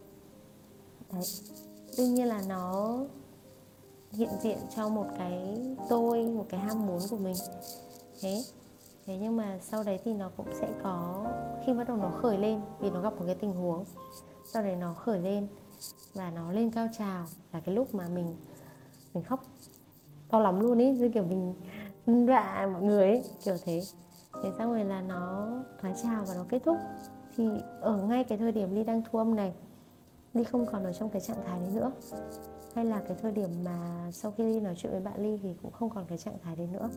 Đấy, 1.12 1.24
đương 1.98 2.14
nhiên 2.14 2.28
là 2.28 2.42
nó 2.48 2.98
hiện 4.12 4.30
diện 4.42 4.58
cho 4.76 4.90
một 4.90 5.06
cái 5.18 5.62
tôi, 5.90 6.26
một 6.26 6.46
cái 6.50 6.60
ham 6.60 6.88
muốn 6.88 7.00
của 7.10 7.18
mình. 7.18 7.36
Thế 8.22 8.44
thế 9.06 9.18
nhưng 9.22 9.38
mà 9.38 9.60
sau 9.62 9.84
đấy 9.84 10.00
thì 10.04 10.14
nó 10.14 10.32
cũng 10.38 10.48
sẽ 10.62 10.70
có, 10.84 11.26
khi 11.66 11.74
bắt 11.74 11.88
đầu 11.88 11.98
nó 11.98 12.10
khởi 12.10 12.38
lên, 12.38 12.62
vì 12.80 12.90
nó 12.90 13.02
gặp 13.02 13.14
một 13.14 13.24
cái 13.26 13.36
tình 13.36 13.54
huống 13.54 13.86
sau 14.54 14.64
đấy 14.64 14.76
nó 14.76 14.94
khởi 14.94 15.20
lên 15.20 15.48
và 16.14 16.32
nó 16.32 16.52
lên 16.52 16.72
cao 16.72 16.88
trào. 16.98 17.26
Là 17.54 17.60
cái 17.60 17.76
lúc 17.76 17.96
mà 17.96 18.08
mình 18.08 18.36
mình 19.14 19.24
khóc 19.24 19.44
to 20.30 20.40
lắm 20.40 20.60
luôn 20.60 20.78
ý. 20.78 20.92
Như 20.92 21.10
kiểu 21.14 21.24
mình 22.06 22.26
dọa 22.28 22.68
mọi 22.74 22.82
người 22.82 23.04
ấy, 23.04 23.24
kiểu 23.44 23.56
thế. 23.66 23.82
Thế 24.44 24.52
xong 24.58 24.72
rồi 24.72 24.86
là 24.86 25.02
nó 25.02 25.48
thoái 25.82 25.94
trào 26.04 26.26
và 26.28 26.34
nó 26.36 26.46
kết 26.50 26.62
thúc. 26.66 26.78
Thì 27.36 27.50
ở 27.82 27.98
ngay 27.98 28.24
cái 28.24 28.38
thời 28.38 28.52
điểm 28.52 28.76
ly 28.76 28.84
đang 28.84 29.02
thu 29.12 29.20
âm 29.20 29.36
này, 29.36 29.54
Ly 30.34 30.44
không 30.44 30.66
còn 30.66 30.84
ở 30.84 30.94
trong 30.94 31.10
cái 31.10 31.22
trạng 31.22 31.44
thái 31.46 31.60
đấy 31.60 31.70
nữa. 31.74 31.92
Hay 32.76 32.86
là 32.86 33.02
cái 33.08 33.18
thời 33.22 33.32
điểm 33.32 33.50
mà 33.64 34.10
sau 34.14 34.32
khi 34.32 34.44
Ly 34.44 34.60
nói 34.60 34.76
chuyện 34.78 34.92
với 34.92 35.02
bạn 35.02 35.24
Ly 35.24 35.40
thì 35.44 35.56
cũng 35.62 35.72
không 35.72 35.90
còn 35.90 36.06
cái 36.08 36.18
trạng 36.18 36.38
thái 36.44 36.56
đấy 36.56 36.68
nữa. 36.72 36.90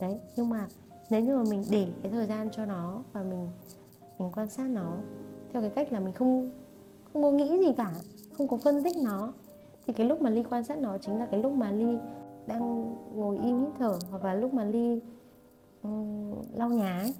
Đấy, 0.00 0.20
nhưng 0.36 0.48
mà 0.48 0.68
nếu 1.10 1.20
như 1.20 1.36
mà 1.36 1.42
mình 1.50 1.64
để 1.70 1.88
cái 2.02 2.12
thời 2.12 2.26
gian 2.26 2.48
cho 2.52 2.64
nó 2.64 3.02
và 3.12 3.22
mình 3.22 3.48
mình 4.18 4.30
quan 4.34 4.48
sát 4.48 4.68
nó 4.70 4.96
theo 5.54 5.62
cái 5.62 5.70
cách 5.70 5.92
là 5.92 6.00
mình 6.00 6.12
không 6.12 6.50
không 7.12 7.22
có 7.22 7.30
nghĩ 7.30 7.58
gì 7.58 7.72
cả 7.76 7.92
không 8.38 8.48
có 8.48 8.56
phân 8.56 8.82
tích 8.82 8.96
nó. 9.04 9.32
Thì 9.86 9.92
cái 9.92 10.06
lúc 10.06 10.22
mà 10.22 10.30
ly 10.30 10.42
quan 10.50 10.64
sát 10.64 10.78
nó 10.78 10.98
chính 10.98 11.18
là 11.18 11.26
cái 11.26 11.42
lúc 11.42 11.52
mà 11.52 11.70
ly 11.70 11.98
đang 12.46 12.94
ngồi 13.14 13.38
im 13.38 13.60
hít 13.60 13.68
thở 13.78 13.98
hoặc 14.10 14.24
là 14.24 14.34
lúc 14.34 14.54
mà 14.54 14.64
ly 14.64 15.00
um, 15.82 16.34
lau 16.54 16.68
nhà 16.68 16.98
ấy. 16.98 17.14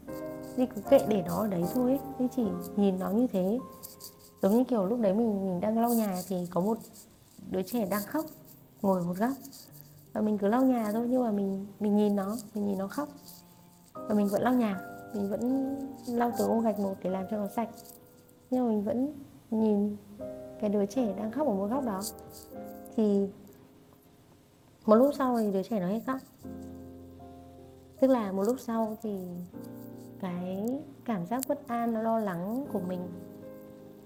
Ly 0.57 0.67
cứ 0.67 0.81
kệ 0.91 0.99
để 1.09 1.23
nó 1.27 1.37
ở 1.37 1.47
đấy 1.47 1.65
thôi 1.75 1.91
ấy. 1.91 1.99
ly 2.19 2.29
chỉ 2.37 2.45
nhìn 2.77 2.99
nó 2.99 3.11
như 3.11 3.27
thế. 3.27 3.59
Giống 4.43 4.53
như 4.53 4.65
kiểu 4.65 4.87
lúc 4.87 5.01
đấy 5.01 5.15
mình 5.15 5.47
mình 5.47 5.61
đang 5.61 5.81
lau 5.81 5.95
nhà 5.95 6.17
thì 6.29 6.37
có 6.51 6.61
một 6.61 6.79
đứa 7.51 7.63
trẻ 7.63 7.87
đang 7.91 8.03
khóc 8.03 8.25
ngồi 8.83 9.03
một 9.03 9.15
góc. 9.19 9.33
Và 10.13 10.21
mình 10.21 10.39
cứ 10.39 10.49
lau 10.49 10.65
nhà 10.65 10.93
thôi 10.93 11.07
nhưng 11.11 11.23
mà 11.23 11.31
mình 11.31 11.67
mình 11.81 11.97
nhìn 11.97 12.17
nó 12.17 12.37
mình 12.55 12.67
nhìn 12.67 12.79
nó 12.79 12.89
khóc. 12.89 13.09
Và 13.95 14.15
mình 14.15 14.29
vẫn 14.29 14.43
lau 14.43 14.55
nhà 14.55 14.81
mình 15.15 15.31
vẫn 15.31 15.75
lau 16.07 16.33
từ 16.39 16.47
ô 16.47 16.61
gạch 16.61 16.79
một 16.79 16.95
để 17.03 17.11
làm 17.11 17.25
cho 17.31 17.37
nó 17.37 17.49
sạch 17.57 17.69
nhưng 18.51 18.65
mà 18.65 18.71
mình 18.71 18.85
vẫn 18.85 19.13
nhìn 19.51 19.97
cái 20.61 20.71
đứa 20.71 20.87
trẻ 20.87 21.15
đang 21.17 21.33
khóc 21.33 21.47
ở 21.47 21.55
một 21.55 21.67
góc 21.67 21.85
đó. 21.85 22.01
Thì 22.97 23.29
một 24.87 24.95
lúc 24.95 25.15
sau 25.19 25.39
thì 25.39 25.53
đứa 25.53 25.63
trẻ 25.63 25.81
nó 25.81 25.87
hết 25.87 26.01
khóc. 26.07 26.19
Tức 28.01 28.11
là 28.11 28.33
một 28.33 28.43
lúc 28.43 28.57
sau 28.61 28.97
thì 29.03 29.19
cái 30.21 30.81
cảm 31.05 31.27
giác 31.27 31.41
bất 31.49 31.69
an 31.69 31.93
nó 31.95 32.03
lo 32.03 32.19
lắng 32.19 32.67
của 32.73 32.81
mình 32.81 33.01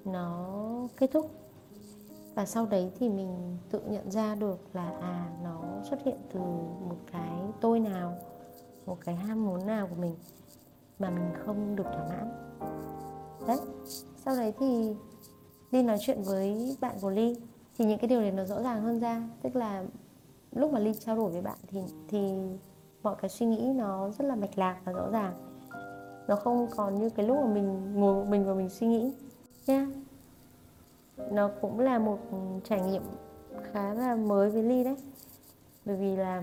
nó 0.05 0.59
kết 0.97 1.11
thúc. 1.13 1.31
Và 2.35 2.47
sau 2.47 2.67
đấy 2.67 2.91
thì 2.99 3.09
mình 3.09 3.57
tự 3.71 3.81
nhận 3.89 4.11
ra 4.11 4.35
được 4.35 4.59
là 4.73 4.91
à 5.01 5.31
nó 5.45 5.61
xuất 5.91 6.03
hiện 6.05 6.17
từ 6.33 6.41
một 6.89 6.97
cái 7.13 7.39
tôi 7.61 7.81
nào, 7.81 8.15
một 8.87 8.99
cái 9.05 9.15
ham 9.15 9.47
muốn 9.47 9.67
nào 9.67 9.87
của 9.87 9.97
mình 10.01 10.15
mà 10.99 11.11
mình 11.11 11.31
không 11.47 11.77
được 11.77 11.85
thỏa 11.85 12.09
mãn. 12.09 12.31
Đấy 13.47 13.59
sau 14.29 14.37
đấy 14.37 14.53
thì 14.59 14.95
đi 15.71 15.83
nói 15.83 15.97
chuyện 16.01 16.23
với 16.23 16.77
bạn 16.81 16.97
của 17.01 17.11
Ly 17.11 17.37
thì 17.79 17.85
những 17.85 17.99
cái 17.99 18.09
điều 18.09 18.21
này 18.21 18.31
nó 18.31 18.45
rõ 18.45 18.63
ràng 18.63 18.83
hơn 18.83 19.01
ra. 19.01 19.23
Tức 19.43 19.57
là 19.57 19.85
lúc 20.53 20.73
mà 20.73 20.79
Ly 20.79 20.95
trao 20.95 21.17
đổi 21.17 21.31
với 21.31 21.43
bạn 21.43 21.59
thì 21.67 21.81
thì 22.09 22.33
mọi 23.03 23.17
cái 23.21 23.29
suy 23.29 23.47
nghĩ 23.47 23.73
nó 23.75 24.11
rất 24.11 24.25
là 24.25 24.35
mạch 24.35 24.59
lạc 24.59 24.81
và 24.85 24.93
rõ 24.93 25.11
ràng. 25.11 25.33
Nó 26.29 26.37
không 26.37 26.67
còn 26.77 26.95
như 26.99 27.11
cái 27.11 27.27
lúc 27.27 27.37
mà 27.37 27.55
mình 27.55 27.95
ngồi 27.95 28.15
một 28.15 28.31
mình 28.31 28.45
và 28.45 28.55
mình 28.55 28.69
suy 28.69 28.87
nghĩ 28.87 29.13
nha 29.67 29.87
yeah. 31.17 31.33
nó 31.33 31.51
cũng 31.61 31.81
là 31.81 31.99
một 31.99 32.19
trải 32.65 32.81
nghiệm 32.81 33.03
khá 33.73 33.95
là 33.95 34.15
mới 34.15 34.51
với 34.51 34.63
Ly 34.63 34.85
đấy. 34.85 34.97
Bởi 35.85 35.97
vì 35.97 36.17
là 36.17 36.43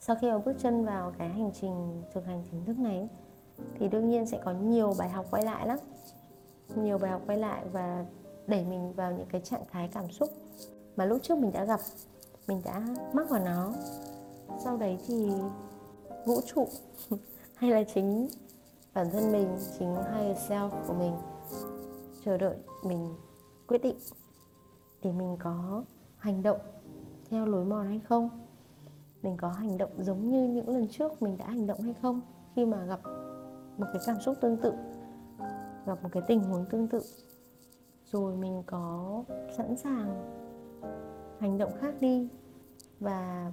sau 0.00 0.16
khi 0.20 0.30
mà 0.30 0.38
bước 0.38 0.54
chân 0.58 0.84
vào 0.84 1.12
cái 1.18 1.28
hành 1.28 1.50
trình 1.60 2.02
thực 2.12 2.26
hành 2.26 2.42
chính 2.50 2.64
thức 2.64 2.78
này 2.78 3.08
thì 3.78 3.88
đương 3.88 4.08
nhiên 4.08 4.26
sẽ 4.26 4.40
có 4.44 4.52
nhiều 4.52 4.94
bài 4.98 5.08
học 5.08 5.26
quay 5.30 5.44
lại 5.44 5.66
lắm 5.66 5.78
nhiều 6.76 6.98
bài 6.98 7.10
học 7.10 7.22
quay 7.26 7.38
lại 7.38 7.64
và 7.72 8.04
đẩy 8.46 8.64
mình 8.64 8.92
vào 8.92 9.12
những 9.12 9.26
cái 9.30 9.40
trạng 9.40 9.64
thái 9.70 9.88
cảm 9.92 10.10
xúc 10.10 10.28
mà 10.96 11.04
lúc 11.04 11.22
trước 11.22 11.38
mình 11.38 11.52
đã 11.52 11.64
gặp, 11.64 11.80
mình 12.48 12.60
đã 12.64 12.86
mắc 13.12 13.30
vào 13.30 13.44
nó. 13.44 13.72
Sau 14.64 14.76
đấy 14.76 14.98
thì 15.06 15.30
vũ 16.26 16.40
trụ 16.46 16.68
hay 17.54 17.70
là 17.70 17.82
chính 17.94 18.28
bản 18.94 19.10
thân 19.12 19.32
mình, 19.32 19.48
chính 19.78 19.94
higher 19.94 20.50
self 20.50 20.70
của 20.86 20.94
mình 20.94 21.14
chờ 22.24 22.36
đợi 22.36 22.56
mình 22.84 23.14
quyết 23.66 23.82
định 23.82 23.96
để 25.02 25.12
mình 25.12 25.36
có 25.40 25.84
hành 26.16 26.42
động 26.42 26.58
theo 27.30 27.46
lối 27.46 27.64
mòn 27.64 27.86
hay 27.86 28.00
không, 28.08 28.30
mình 29.22 29.36
có 29.36 29.48
hành 29.48 29.78
động 29.78 29.90
giống 29.98 30.30
như 30.30 30.48
những 30.48 30.68
lần 30.68 30.88
trước 30.88 31.22
mình 31.22 31.38
đã 31.38 31.46
hành 31.46 31.66
động 31.66 31.80
hay 31.80 31.94
không 32.02 32.20
khi 32.56 32.66
mà 32.66 32.84
gặp 32.84 33.00
một 33.78 33.86
cái 33.92 34.02
cảm 34.06 34.20
xúc 34.20 34.36
tương 34.40 34.56
tự 34.56 34.72
gặp 35.86 36.02
một 36.02 36.08
cái 36.12 36.22
tình 36.26 36.40
huống 36.40 36.64
tương 36.70 36.88
tự. 36.88 37.00
Rồi 38.04 38.36
mình 38.36 38.62
có 38.66 39.24
sẵn 39.56 39.76
sàng 39.76 40.34
hành 41.38 41.58
động 41.58 41.72
khác 41.80 41.94
đi 42.00 42.28
và 43.00 43.52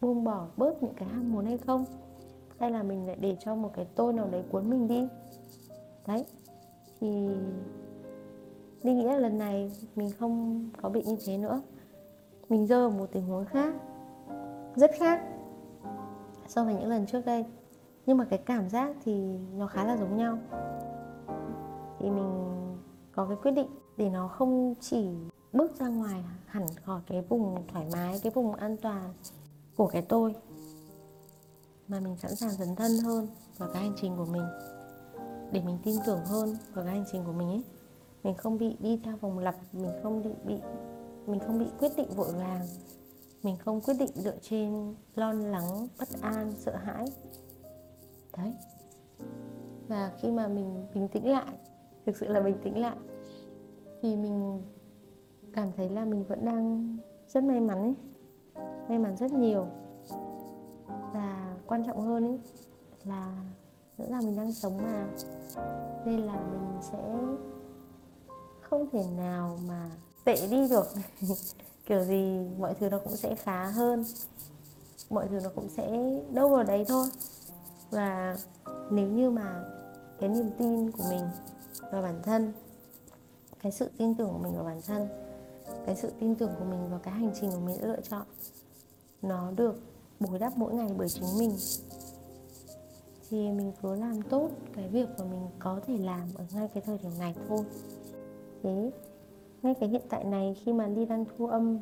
buông 0.00 0.24
bỏ 0.24 0.46
bớt 0.56 0.82
những 0.82 0.94
cái 0.94 1.08
ham 1.08 1.32
muốn 1.32 1.44
hay 1.44 1.58
không? 1.58 1.84
Hay 2.58 2.70
là 2.70 2.82
mình 2.82 3.06
lại 3.06 3.16
để 3.20 3.36
cho 3.40 3.54
một 3.54 3.70
cái 3.74 3.86
tôi 3.94 4.12
nào 4.12 4.28
đấy 4.30 4.44
cuốn 4.50 4.70
mình 4.70 4.88
đi? 4.88 5.08
Đấy, 6.06 6.24
thì 7.00 7.28
đi 8.82 8.94
nghĩ 8.94 9.04
là 9.04 9.18
lần 9.18 9.38
này 9.38 9.72
mình 9.96 10.10
không 10.18 10.64
có 10.82 10.88
bị 10.88 11.02
như 11.02 11.16
thế 11.26 11.38
nữa. 11.38 11.62
Mình 12.48 12.66
rơi 12.66 12.88
vào 12.88 12.98
một 12.98 13.06
tình 13.12 13.26
huống 13.26 13.44
khác, 13.44 13.74
rất 14.76 14.90
khác 14.98 15.22
so 16.48 16.64
với 16.64 16.74
những 16.74 16.88
lần 16.88 17.06
trước 17.06 17.26
đây. 17.26 17.44
Nhưng 18.06 18.18
mà 18.18 18.24
cái 18.24 18.38
cảm 18.38 18.68
giác 18.68 18.96
thì 19.04 19.38
nó 19.56 19.66
khá 19.66 19.84
là 19.84 19.96
giống 19.96 20.16
nhau 20.16 20.38
thì 22.06 22.12
mình 22.12 22.76
có 23.12 23.26
cái 23.26 23.36
quyết 23.42 23.50
định 23.50 23.68
để 23.96 24.10
nó 24.10 24.28
không 24.28 24.74
chỉ 24.80 25.08
bước 25.52 25.78
ra 25.78 25.88
ngoài 25.88 26.24
hẳn 26.46 26.66
khỏi 26.84 27.00
cái 27.06 27.22
vùng 27.22 27.66
thoải 27.68 27.86
mái, 27.92 28.20
cái 28.22 28.32
vùng 28.34 28.54
an 28.54 28.76
toàn 28.76 29.14
của 29.76 29.86
cái 29.86 30.02
tôi, 30.02 30.34
mà 31.88 32.00
mình 32.00 32.16
sẵn 32.16 32.36
sàng 32.36 32.50
dấn 32.50 32.76
thân 32.76 32.90
hơn 33.04 33.28
vào 33.58 33.68
cái 33.72 33.82
hành 33.82 33.94
trình 33.96 34.16
của 34.16 34.24
mình. 34.24 34.44
Để 35.52 35.62
mình 35.66 35.78
tin 35.84 35.94
tưởng 36.06 36.24
hơn 36.24 36.56
vào 36.74 36.84
cái 36.84 36.94
hành 36.94 37.04
trình 37.12 37.22
của 37.26 37.32
mình 37.32 37.48
ấy. 37.48 37.64
Mình 38.24 38.34
không 38.34 38.58
bị 38.58 38.76
đi 38.80 39.00
theo 39.04 39.16
vòng 39.16 39.38
lặp, 39.38 39.54
mình 39.72 39.92
không 40.02 40.22
bị 40.22 40.30
bị, 40.44 40.60
mình 41.26 41.40
không 41.40 41.58
bị 41.58 41.66
quyết 41.78 41.92
định 41.96 42.10
vội 42.16 42.32
vàng. 42.32 42.66
Mình 43.42 43.56
không 43.64 43.80
quyết 43.80 43.94
định 43.98 44.10
dựa 44.14 44.36
trên 44.42 44.94
lo 45.14 45.32
lắng, 45.32 45.88
bất 45.98 46.08
an, 46.20 46.52
sợ 46.58 46.76
hãi. 46.76 47.04
Đấy. 48.36 48.54
Và 49.88 50.12
khi 50.20 50.30
mà 50.30 50.48
mình 50.48 50.86
bình 50.94 51.08
tĩnh 51.08 51.30
lại 51.30 51.56
thực 52.06 52.16
sự 52.16 52.28
là 52.28 52.40
bình 52.40 52.56
tĩnh 52.62 52.80
lại. 52.80 52.96
Thì 54.02 54.16
mình 54.16 54.62
cảm 55.52 55.68
thấy 55.76 55.90
là 55.90 56.04
mình 56.04 56.24
vẫn 56.24 56.44
đang 56.44 56.96
rất 57.28 57.44
may 57.44 57.60
mắn 57.60 57.82
ấy. 57.82 57.94
May 58.88 58.98
mắn 58.98 59.16
rất 59.16 59.32
nhiều. 59.32 59.66
Và 61.14 61.56
quan 61.66 61.86
trọng 61.86 62.00
hơn 62.00 62.24
ấy 62.24 62.38
là 63.04 63.44
nữa 63.98 64.06
là 64.08 64.20
mình 64.20 64.36
đang 64.36 64.52
sống 64.52 64.76
mà, 64.76 65.06
nên 66.04 66.20
là 66.20 66.40
mình 66.50 66.82
sẽ 66.82 67.18
không 68.60 68.90
thể 68.92 69.04
nào 69.16 69.58
mà 69.68 69.90
tệ 70.24 70.36
đi 70.50 70.68
được. 70.68 70.86
Kiểu 71.86 72.04
gì 72.04 72.46
mọi 72.58 72.74
thứ 72.74 72.88
nó 72.88 72.98
cũng 72.98 73.16
sẽ 73.16 73.34
khá 73.34 73.66
hơn. 73.66 74.04
Mọi 75.10 75.28
thứ 75.28 75.38
nó 75.44 75.50
cũng 75.54 75.68
sẽ 75.68 76.20
đâu 76.32 76.48
vào 76.48 76.64
đấy 76.64 76.84
thôi. 76.88 77.06
Và 77.90 78.36
nếu 78.90 79.08
như 79.08 79.30
mà 79.30 79.64
cái 80.20 80.28
niềm 80.28 80.50
tin 80.58 80.90
của 80.90 81.04
mình 81.10 81.24
vào 81.92 82.02
bản 82.02 82.22
thân. 82.22 82.52
Cái 83.62 83.72
sự 83.72 83.90
tin 83.98 84.14
tưởng 84.14 84.28
của 84.32 84.38
mình 84.38 84.54
vào 84.54 84.64
bản 84.64 84.80
thân, 84.86 85.08
cái 85.86 85.96
sự 85.96 86.12
tin 86.20 86.34
tưởng 86.34 86.50
của 86.58 86.64
mình 86.64 86.90
vào 86.90 86.98
cái 87.02 87.14
hành 87.14 87.30
trình 87.40 87.50
của 87.50 87.60
mình 87.60 87.76
đã 87.80 87.88
lựa 87.88 88.00
chọn, 88.00 88.26
nó 89.22 89.50
được 89.56 89.80
bồi 90.20 90.38
đắp 90.38 90.56
mỗi 90.56 90.74
ngày 90.74 90.94
bởi 90.96 91.08
chính 91.08 91.38
mình. 91.38 91.56
Thì 93.30 93.50
mình 93.50 93.72
cứ 93.82 93.94
làm 93.94 94.22
tốt 94.22 94.50
cái 94.74 94.88
việc 94.88 95.08
mà 95.18 95.24
mình 95.24 95.46
có 95.58 95.80
thể 95.86 95.98
làm 95.98 96.28
ở 96.34 96.44
ngay 96.54 96.68
cái 96.74 96.82
thời 96.86 96.98
điểm 96.98 97.12
này 97.18 97.34
thôi. 97.48 97.64
Thế, 98.62 98.90
ngay 99.62 99.74
cái 99.74 99.88
hiện 99.88 100.02
tại 100.08 100.24
này 100.24 100.56
khi 100.64 100.72
mà 100.72 100.86
đi 100.86 101.06
đang 101.06 101.24
thu 101.24 101.46
âm 101.46 101.78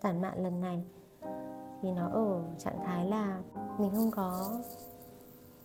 tản 0.00 0.20
mạn 0.20 0.42
lần 0.42 0.60
này, 0.60 0.84
thì 1.82 1.92
nó 1.92 2.08
ở 2.08 2.42
trạng 2.58 2.78
thái 2.84 3.06
là 3.06 3.40
mình 3.78 3.90
không 3.90 4.10
có 4.10 4.60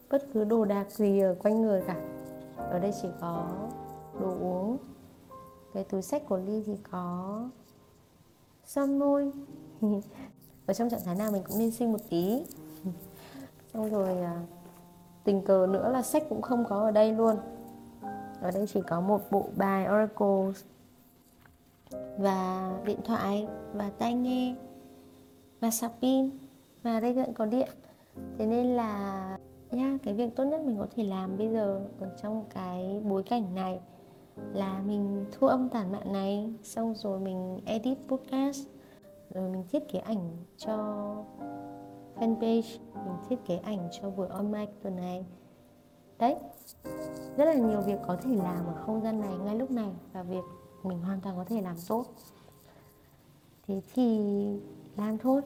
bất 0.10 0.24
cứ 0.34 0.44
đồ 0.44 0.66
đạc 0.66 0.92
gì 0.92 1.20
ở 1.20 1.36
quanh 1.44 1.62
người 1.62 1.84
cả 1.88 2.23
ở 2.58 2.80
đây 2.80 2.92
chỉ 3.02 3.08
có 3.22 3.48
đồ 4.20 4.30
uống. 4.30 4.78
Cái 5.74 5.84
túi 5.84 6.02
sách 6.02 6.24
của 6.28 6.38
ly 6.38 6.64
thì 6.66 6.78
có 6.92 7.40
son 8.66 9.00
môi. 9.00 9.32
Ở 10.66 10.74
trong 10.74 10.90
trạng 10.90 11.00
thái 11.06 11.16
nào 11.16 11.32
mình 11.32 11.44
cũng 11.48 11.60
nên 11.60 11.72
sinh 11.72 11.92
một 11.92 12.00
tí. 12.10 12.44
Xong 13.74 13.90
rồi 13.90 14.18
à, 14.18 14.42
tình 15.24 15.42
cờ 15.42 15.68
nữa 15.70 15.90
là 15.90 16.02
sách 16.02 16.24
cũng 16.30 16.42
không 16.42 16.66
có 16.70 16.80
ở 16.80 16.92
đây 16.92 17.14
luôn. 17.14 17.38
Ở 18.42 18.52
đây 18.52 18.68
chỉ 18.74 18.82
có 18.88 19.02
một 19.02 19.22
bộ 19.32 19.46
bài 19.56 19.88
oracle 19.88 20.64
và 22.18 22.72
điện 22.86 23.00
thoại 23.06 23.48
và 23.74 23.92
tai 23.98 24.14
nghe 24.14 24.56
và 25.60 25.72
sạc 25.72 25.92
pin. 26.02 26.30
Và 26.84 27.00
đây 27.00 27.14
vẫn 27.14 27.34
có 27.34 27.46
điện. 27.46 27.70
Thế 28.38 28.46
nên 28.46 28.66
là 28.66 29.38
nha 29.74 29.98
cái 30.04 30.14
việc 30.14 30.36
tốt 30.36 30.44
nhất 30.44 30.62
mình 30.62 30.78
có 30.78 30.88
thể 30.96 31.04
làm 31.04 31.38
bây 31.38 31.50
giờ 31.50 31.82
ở 32.00 32.10
trong 32.22 32.46
cái 32.50 33.02
bối 33.06 33.24
cảnh 33.24 33.56
này 33.56 33.80
là 34.54 34.82
mình 34.86 35.26
thu 35.32 35.48
âm 35.48 35.70
tản 35.70 35.92
mạn 35.92 36.14
này, 36.14 36.54
xong 36.64 36.96
rồi 36.96 37.20
mình 37.20 37.60
edit 37.66 37.98
podcast, 38.08 38.68
rồi 39.34 39.50
mình 39.50 39.64
thiết 39.70 39.84
kế 39.92 40.00
ảnh 40.00 40.38
cho 40.58 40.76
fanpage, 42.16 42.78
mình 42.94 43.16
thiết 43.30 43.46
kế 43.46 43.58
ảnh 43.58 43.90
cho 43.92 44.10
buổi 44.10 44.28
on 44.28 44.52
mic 44.52 44.70
tuần 44.84 44.96
này. 44.96 45.26
Đấy, 46.20 46.36
rất 47.38 47.46
là 47.46 47.54
nhiều 47.54 47.82
việc 47.82 48.00
có 48.08 48.18
thể 48.24 48.36
làm 48.36 48.66
ở 48.66 48.74
không 48.86 49.02
gian 49.02 49.20
này 49.20 49.38
ngay 49.38 49.56
lúc 49.56 49.72
này 49.72 49.92
và 50.14 50.24
việc 50.24 50.44
mình 50.84 51.00
hoàn 51.02 51.22
toàn 51.22 51.38
có 51.38 51.46
thể 51.48 51.62
làm 51.62 51.76
tốt. 51.88 52.06
Thế 53.68 53.82
thì, 53.94 54.20
làm 54.98 55.18
thôi. 55.18 55.42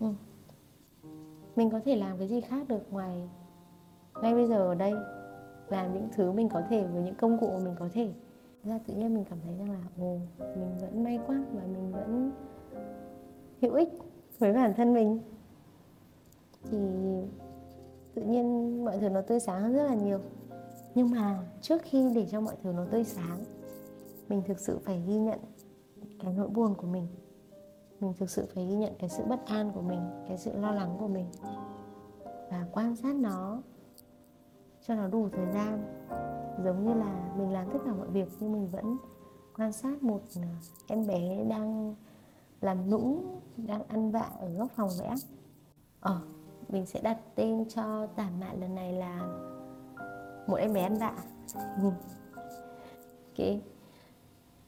Ừ 0.00 0.06
mình 1.56 1.70
có 1.70 1.80
thể 1.84 1.96
làm 1.96 2.18
cái 2.18 2.28
gì 2.28 2.40
khác 2.40 2.68
được 2.68 2.92
ngoài 2.92 3.28
ngay 4.22 4.34
bây 4.34 4.46
giờ 4.46 4.56
ở 4.56 4.74
đây? 4.74 4.92
Làm 5.68 5.94
những 5.94 6.08
thứ 6.14 6.32
mình 6.32 6.48
có 6.48 6.62
thể 6.70 6.86
với 6.86 7.02
những 7.02 7.14
công 7.14 7.38
cụ 7.38 7.48
mà 7.48 7.58
mình 7.58 7.74
có 7.78 7.88
thể. 7.92 8.12
Ra 8.64 8.78
tự 8.86 8.94
nhiên 8.94 9.14
mình 9.14 9.24
cảm 9.30 9.38
thấy 9.44 9.54
rằng 9.58 9.70
là, 9.70 9.80
ồ, 9.98 10.18
mình 10.38 10.78
vẫn 10.80 11.04
may 11.04 11.18
quá 11.26 11.44
và 11.52 11.62
mình 11.62 11.92
vẫn 11.92 12.32
hữu 13.62 13.74
ích 13.74 13.88
với 14.38 14.52
bản 14.52 14.74
thân 14.76 14.94
mình. 14.94 15.20
Thì 16.70 16.78
tự 18.14 18.22
nhiên 18.22 18.84
mọi 18.84 18.98
thứ 18.98 19.08
nó 19.08 19.20
tươi 19.20 19.40
sáng 19.40 19.62
hơn 19.62 19.72
rất 19.72 19.82
là 19.82 19.94
nhiều. 19.94 20.18
Nhưng 20.94 21.10
mà 21.10 21.38
trước 21.60 21.82
khi 21.84 22.12
để 22.14 22.26
cho 22.30 22.40
mọi 22.40 22.54
thứ 22.62 22.72
nó 22.72 22.84
tươi 22.90 23.04
sáng, 23.04 23.38
mình 24.28 24.42
thực 24.46 24.60
sự 24.60 24.78
phải 24.78 25.02
ghi 25.06 25.18
nhận 25.18 25.38
cái 26.22 26.32
nỗi 26.36 26.48
buồn 26.48 26.74
của 26.74 26.86
mình 26.86 27.06
mình 28.00 28.12
thực 28.18 28.30
sự 28.30 28.46
phải 28.54 28.66
ghi 28.66 28.74
nhận 28.74 28.94
cái 28.98 29.08
sự 29.08 29.24
bất 29.24 29.46
an 29.46 29.72
của 29.74 29.82
mình 29.82 30.00
cái 30.28 30.38
sự 30.38 30.52
lo 30.60 30.70
lắng 30.70 30.96
của 30.98 31.08
mình 31.08 31.26
và 32.50 32.66
quan 32.72 32.96
sát 32.96 33.16
nó 33.16 33.58
cho 34.86 34.94
nó 34.94 35.08
đủ 35.08 35.28
thời 35.32 35.52
gian. 35.52 36.02
Giống 36.64 36.84
như 36.84 36.94
là 36.94 37.32
mình 37.38 37.52
làm 37.52 37.70
tất 37.72 37.78
cả 37.84 37.92
mọi 37.92 38.08
việc 38.08 38.28
nhưng 38.40 38.52
mình 38.52 38.66
vẫn 38.66 38.96
quan 39.56 39.72
sát 39.72 40.02
một 40.02 40.20
à, 40.42 40.48
em 40.86 41.06
bé 41.06 41.44
đang 41.44 41.94
làm 42.60 42.90
nũng 42.90 43.40
đang 43.56 43.82
ăn 43.88 44.10
vạ 44.10 44.30
ở 44.40 44.48
góc 44.48 44.70
phòng 44.76 44.90
vẽ 45.00 45.14
ờ 46.00 46.20
mình 46.68 46.86
sẽ 46.86 47.00
đặt 47.00 47.18
tên 47.34 47.68
cho 47.68 48.06
tản 48.06 48.40
mạn 48.40 48.60
lần 48.60 48.74
này 48.74 48.92
là 48.92 49.20
một 50.46 50.56
em 50.56 50.72
bé 50.72 50.82
ăn 50.82 50.98
vạ. 50.98 51.14
Ừ. 51.82 51.90
Ok. 53.28 53.46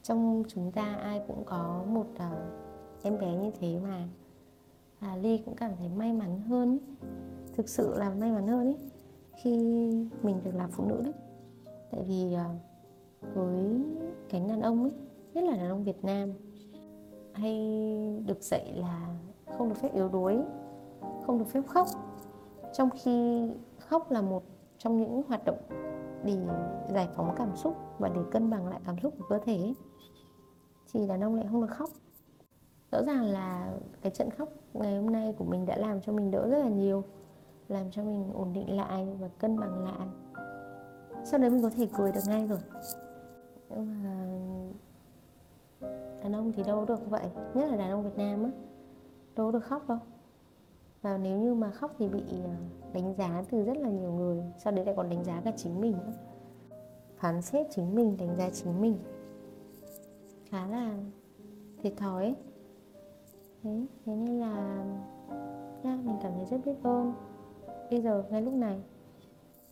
Trong 0.03 0.43
chúng 0.47 0.71
ta 0.71 0.95
ai 0.95 1.21
cũng 1.27 1.43
có 1.45 1.83
một 1.87 2.05
uh, 2.15 2.68
em 3.03 3.19
bé 3.19 3.35
như 3.35 3.51
thế 3.59 3.79
mà 3.83 4.07
à, 4.99 5.15
ly 5.15 5.41
cũng 5.45 5.55
cảm 5.55 5.71
thấy 5.77 5.89
may 5.89 6.13
mắn 6.13 6.41
hơn 6.41 6.79
thực 7.53 7.69
sự 7.69 7.97
là 7.97 8.09
may 8.09 8.31
mắn 8.31 8.47
hơn 8.47 8.67
ý 8.67 8.75
khi 9.43 9.51
mình 10.23 10.41
được 10.43 10.55
làm 10.55 10.71
phụ 10.71 10.85
nữ 10.85 11.01
đấy. 11.03 11.13
Tại 11.91 12.03
vì 12.07 12.33
à, 12.33 12.55
với 13.33 13.81
cánh 14.29 14.47
đàn 14.47 14.61
ông 14.61 14.83
ấy 14.83 14.91
nhất 15.33 15.43
là 15.43 15.57
đàn 15.57 15.69
ông 15.69 15.83
Việt 15.83 16.03
Nam 16.03 16.33
hay 17.33 17.53
được 18.25 18.43
dạy 18.43 18.73
là 18.75 19.15
không 19.57 19.69
được 19.69 19.75
phép 19.77 19.93
yếu 19.93 20.09
đuối 20.09 20.37
không 21.25 21.39
được 21.39 21.47
phép 21.47 21.61
khóc. 21.67 21.87
Trong 22.73 22.89
khi 22.89 23.47
khóc 23.79 24.11
là 24.11 24.21
một 24.21 24.43
trong 24.77 24.97
những 24.97 25.23
hoạt 25.27 25.45
động 25.45 25.57
để 26.23 26.37
giải 26.93 27.07
phóng 27.15 27.35
cảm 27.37 27.55
xúc 27.55 27.75
và 27.99 28.09
để 28.09 28.21
cân 28.31 28.49
bằng 28.49 28.67
lại 28.67 28.79
cảm 28.85 28.95
xúc 28.99 29.13
của 29.17 29.25
cơ 29.29 29.39
thể 29.45 29.57
ấy, 29.57 29.75
thì 30.91 31.07
đàn 31.07 31.23
ông 31.23 31.35
lại 31.35 31.45
không 31.51 31.61
được 31.61 31.71
khóc 31.71 31.89
rõ 32.91 33.03
ràng 33.03 33.25
là 33.25 33.73
cái 34.01 34.11
trận 34.11 34.29
khóc 34.29 34.49
ngày 34.73 34.97
hôm 34.97 35.11
nay 35.11 35.33
của 35.37 35.45
mình 35.45 35.65
đã 35.65 35.77
làm 35.77 36.01
cho 36.01 36.13
mình 36.13 36.31
đỡ 36.31 36.47
rất 36.49 36.57
là 36.57 36.69
nhiều, 36.69 37.03
làm 37.67 37.91
cho 37.91 38.03
mình 38.03 38.33
ổn 38.33 38.53
định 38.53 38.77
lại 38.77 39.07
và 39.19 39.27
cân 39.27 39.59
bằng 39.59 39.83
lại. 39.83 40.07
Sau 41.23 41.39
đấy 41.39 41.49
mình 41.49 41.61
có 41.61 41.69
thể 41.69 41.87
cười 41.97 42.11
được 42.11 42.21
ngay 42.27 42.47
rồi. 42.47 42.59
Nhưng 43.69 44.03
mà 44.03 44.25
đàn 46.23 46.33
ông 46.33 46.51
thì 46.51 46.63
đâu 46.63 46.85
được 46.85 47.09
vậy, 47.09 47.29
nhất 47.53 47.69
là 47.69 47.77
đàn 47.77 47.91
ông 47.91 48.03
Việt 48.03 48.17
Nam 48.17 48.43
á, 48.43 48.49
đâu 49.35 49.51
được 49.51 49.63
khóc 49.63 49.87
đâu. 49.87 49.97
Và 51.01 51.17
nếu 51.17 51.39
như 51.39 51.53
mà 51.53 51.71
khóc 51.71 51.95
thì 51.97 52.09
bị 52.09 52.23
ờ, 52.43 52.49
đánh 52.93 53.13
giá 53.17 53.43
từ 53.51 53.63
rất 53.63 53.77
là 53.77 53.89
nhiều 53.89 54.11
người, 54.11 54.43
sau 54.57 54.73
đấy 54.73 54.85
lại 54.85 54.95
còn 54.97 55.09
đánh 55.09 55.23
giá 55.23 55.41
cả 55.45 55.51
chính 55.57 55.81
mình 55.81 55.91
nữa. 55.91 56.13
Phán 57.17 57.41
xét 57.41 57.67
chính 57.69 57.95
mình, 57.95 58.17
đánh 58.17 58.35
giá 58.37 58.49
chính 58.49 58.81
mình. 58.81 58.97
Khá 60.49 60.67
là 60.67 60.97
thiệt 61.83 61.93
thòi 61.97 62.23
ấy 62.23 62.35
thế 63.63 63.85
thế 64.05 64.15
nên 64.15 64.39
là 64.39 64.83
yeah, 65.83 66.05
mình 66.05 66.17
cảm 66.23 66.31
thấy 66.35 66.45
rất 66.45 66.57
biết 66.65 66.75
ơn. 66.83 67.13
Bây 67.91 68.01
giờ 68.01 68.23
ngay 68.29 68.41
lúc 68.41 68.53
này 68.53 68.81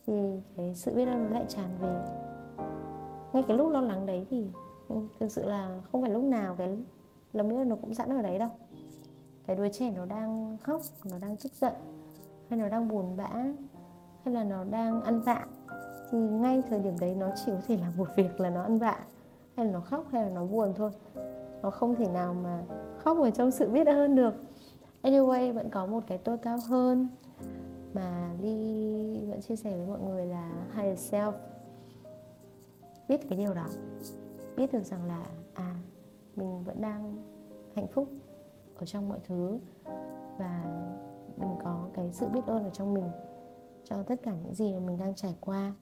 thì 0.06 0.40
cái 0.56 0.74
sự 0.74 0.94
biết 0.94 1.08
ơn 1.08 1.24
nó 1.24 1.30
lại 1.30 1.44
tràn 1.48 1.70
về. 1.80 2.04
Ngay 3.32 3.44
cái 3.48 3.56
lúc 3.56 3.70
lo 3.70 3.80
lắng 3.80 4.06
đấy 4.06 4.26
thì 4.30 4.46
thực 5.20 5.32
sự 5.32 5.48
là 5.48 5.80
không 5.92 6.02
phải 6.02 6.10
lúc 6.10 6.24
nào 6.24 6.54
cái 6.58 6.78
lòng 7.32 7.48
biết 7.48 7.56
ơn 7.56 7.68
nó 7.68 7.76
cũng 7.76 7.94
sẵn 7.94 8.16
ở 8.16 8.22
đấy 8.22 8.38
đâu. 8.38 8.50
Cái 9.46 9.56
đứa 9.56 9.68
trẻ 9.68 9.90
nó 9.96 10.04
đang 10.04 10.56
khóc 10.62 10.80
nó 11.04 11.18
đang 11.18 11.36
tức 11.36 11.52
giận 11.52 11.72
hay 12.48 12.58
nó 12.58 12.68
đang 12.68 12.88
buồn 12.88 13.16
bã 13.16 13.30
hay 14.24 14.34
là 14.34 14.44
nó 14.44 14.64
đang 14.64 15.02
ăn 15.02 15.20
vạ 15.20 15.46
thì 16.10 16.18
ngay 16.18 16.62
thời 16.68 16.80
điểm 16.80 16.98
đấy 17.00 17.14
nó 17.14 17.30
chỉ 17.36 17.52
có 17.52 17.60
thể 17.66 17.76
làm 17.76 17.96
một 17.96 18.08
việc 18.16 18.40
là 18.40 18.50
nó 18.50 18.62
ăn 18.62 18.78
vạ 18.78 18.98
hay 19.58 19.66
là 19.66 19.72
nó 19.72 19.80
khóc 19.80 20.04
hay 20.10 20.22
là 20.22 20.30
nó 20.30 20.44
buồn 20.44 20.72
thôi. 20.76 20.90
Nó 21.62 21.70
không 21.70 21.94
thể 21.94 22.08
nào 22.08 22.34
mà 22.34 22.62
khóc 22.98 23.18
ở 23.18 23.30
trong 23.30 23.50
sự 23.50 23.68
biết 23.68 23.86
ơn 23.86 24.16
được. 24.16 24.34
Anyway, 25.02 25.52
vẫn 25.52 25.70
có 25.70 25.86
một 25.86 26.04
cái 26.06 26.18
tôi 26.18 26.38
cao 26.38 26.58
hơn 26.68 27.08
mà 27.94 28.30
Ly 28.40 29.26
vẫn 29.30 29.40
chia 29.40 29.56
sẻ 29.56 29.76
với 29.76 29.86
mọi 29.86 30.00
người 30.00 30.26
là 30.26 30.52
higher 30.74 31.14
self. 31.14 31.32
Biết 33.08 33.20
cái 33.28 33.38
điều 33.38 33.54
đó. 33.54 33.66
Biết 34.56 34.72
được 34.72 34.82
rằng 34.82 35.04
là 35.04 35.26
à 35.54 35.74
mình 36.36 36.64
vẫn 36.64 36.80
đang 36.80 37.16
hạnh 37.74 37.86
phúc 37.86 38.08
ở 38.76 38.86
trong 38.86 39.08
mọi 39.08 39.18
thứ 39.28 39.58
và 40.38 40.62
mình 41.36 41.56
có 41.64 41.88
cái 41.94 42.12
sự 42.12 42.26
biết 42.26 42.46
ơn 42.46 42.64
ở 42.64 42.70
trong 42.70 42.94
mình 42.94 43.10
cho 43.84 44.02
tất 44.02 44.22
cả 44.22 44.32
những 44.44 44.54
gì 44.54 44.72
mà 44.72 44.80
mình 44.80 44.98
đang 44.98 45.14
trải 45.14 45.36
qua. 45.40 45.72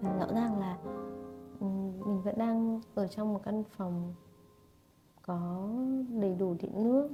Và 0.00 0.16
rõ 0.20 0.26
ràng 0.34 0.60
là 0.60 0.78
mình 2.10 2.22
vẫn 2.22 2.38
đang 2.38 2.80
ở 2.94 3.06
trong 3.06 3.32
một 3.32 3.40
căn 3.44 3.64
phòng 3.76 4.14
có 5.22 5.68
đầy 6.20 6.34
đủ 6.34 6.54
điện 6.58 6.84
nước 6.84 7.10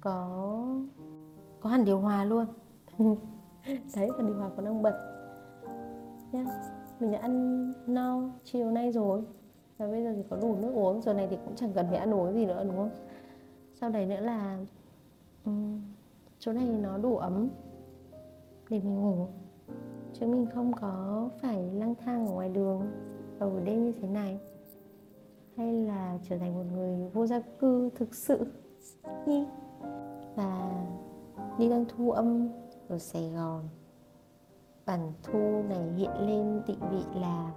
có 0.00 0.48
có 1.60 1.70
hẳn 1.70 1.84
điều 1.84 1.98
hòa 1.98 2.24
luôn. 2.24 2.46
Đấy 3.96 4.10
và 4.18 4.22
điều 4.26 4.36
hòa 4.36 4.50
còn 4.56 4.64
đang 4.64 4.82
bật. 4.82 4.98
Nhá 6.32 6.44
mình 7.00 7.12
đã 7.12 7.18
ăn 7.18 7.66
no 7.86 8.20
chiều 8.44 8.70
nay 8.70 8.92
rồi. 8.92 9.22
Và 9.78 9.86
bây 9.86 10.04
giờ 10.04 10.12
thì 10.16 10.22
có 10.30 10.36
đủ 10.36 10.56
nước 10.56 10.72
uống 10.74 11.02
giờ 11.02 11.14
này 11.14 11.26
thì 11.30 11.36
cũng 11.44 11.56
chẳng 11.56 11.72
cần 11.74 11.86
phải 11.88 11.98
ăn 11.98 12.14
uống 12.14 12.32
gì 12.34 12.46
nữa 12.46 12.64
đúng 12.64 12.76
không? 12.76 12.90
Sau 13.74 13.90
đấy 13.90 14.06
nữa 14.06 14.20
là 14.20 14.58
um, 15.44 15.80
chỗ 16.38 16.52
này 16.52 16.68
nó 16.68 16.98
đủ 16.98 17.16
ấm 17.16 17.48
để 18.70 18.80
mình 18.80 19.02
ngủ. 19.02 19.26
Chứ 20.12 20.26
mình 20.26 20.46
không 20.54 20.72
có 20.72 21.28
phải 21.40 21.62
lang 21.72 21.94
thang 21.94 22.26
ở 22.26 22.32
ngoài 22.32 22.48
đường 22.48 22.80
vào 23.42 23.50
buổi 23.50 23.60
đêm 23.60 23.84
như 23.84 23.92
thế 24.00 24.08
này. 24.08 24.40
Hay 25.56 25.72
là 25.72 26.18
trở 26.28 26.38
thành 26.38 26.54
một 26.54 26.64
người 26.72 27.10
vô 27.12 27.26
gia 27.26 27.40
cư 27.40 27.90
thực 27.94 28.14
sự. 28.14 28.46
Và 30.36 30.84
đi 31.58 31.68
đang 31.68 31.84
thu 31.88 32.10
âm 32.10 32.48
ở 32.88 32.98
Sài 32.98 33.30
Gòn. 33.30 33.68
Bản 34.86 35.12
thu 35.22 35.62
này 35.68 35.92
hiện 35.96 36.10
lên 36.20 36.62
định 36.66 36.78
vị 36.90 37.20
là 37.20 37.52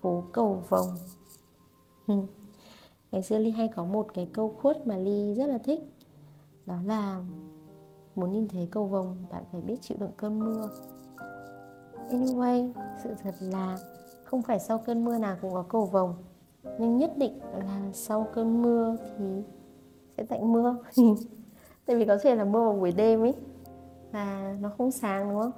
phố 0.00 0.24
cầu 0.32 0.62
vồng. 0.68 0.88
Ngày 3.12 3.22
xưa 3.22 3.38
ly 3.38 3.50
hay 3.50 3.68
có 3.68 3.84
một 3.84 4.06
cái 4.14 4.30
câu 4.32 4.54
khuất 4.62 4.86
mà 4.86 4.96
ly 4.96 5.34
rất 5.34 5.46
là 5.46 5.58
thích. 5.58 5.80
Đó 6.66 6.76
là, 6.84 7.24
muốn 8.14 8.32
nhìn 8.32 8.48
thấy 8.48 8.68
cầu 8.70 8.86
vồng, 8.86 9.16
bạn 9.30 9.44
phải 9.52 9.60
biết 9.60 9.76
chịu 9.80 9.98
đựng 10.00 10.12
cơn 10.16 10.38
mưa. 10.38 10.70
Anyway, 12.10 12.72
sự 13.02 13.14
thật 13.22 13.34
là 13.40 13.78
không 14.30 14.42
phải 14.42 14.60
sau 14.60 14.78
cơn 14.78 15.04
mưa 15.04 15.18
nào 15.18 15.36
cũng 15.42 15.52
có 15.52 15.64
cầu 15.68 15.84
vồng, 15.84 16.14
nhưng 16.78 16.96
nhất 16.96 17.12
định 17.16 17.40
là 17.58 17.90
sau 17.92 18.26
cơn 18.34 18.62
mưa 18.62 18.96
thì 19.18 19.24
sẽ 20.16 20.24
tạnh 20.24 20.52
mưa. 20.52 20.76
Tại 21.86 21.96
vì 21.96 22.04
có 22.04 22.18
thể 22.22 22.34
là 22.36 22.44
mưa 22.44 22.60
vào 22.60 22.72
buổi 22.72 22.92
đêm 22.92 23.22
ấy 23.22 23.34
và 24.12 24.56
nó 24.60 24.70
không 24.78 24.90
sáng, 24.90 25.30
đúng 25.30 25.40
không? 25.40 25.52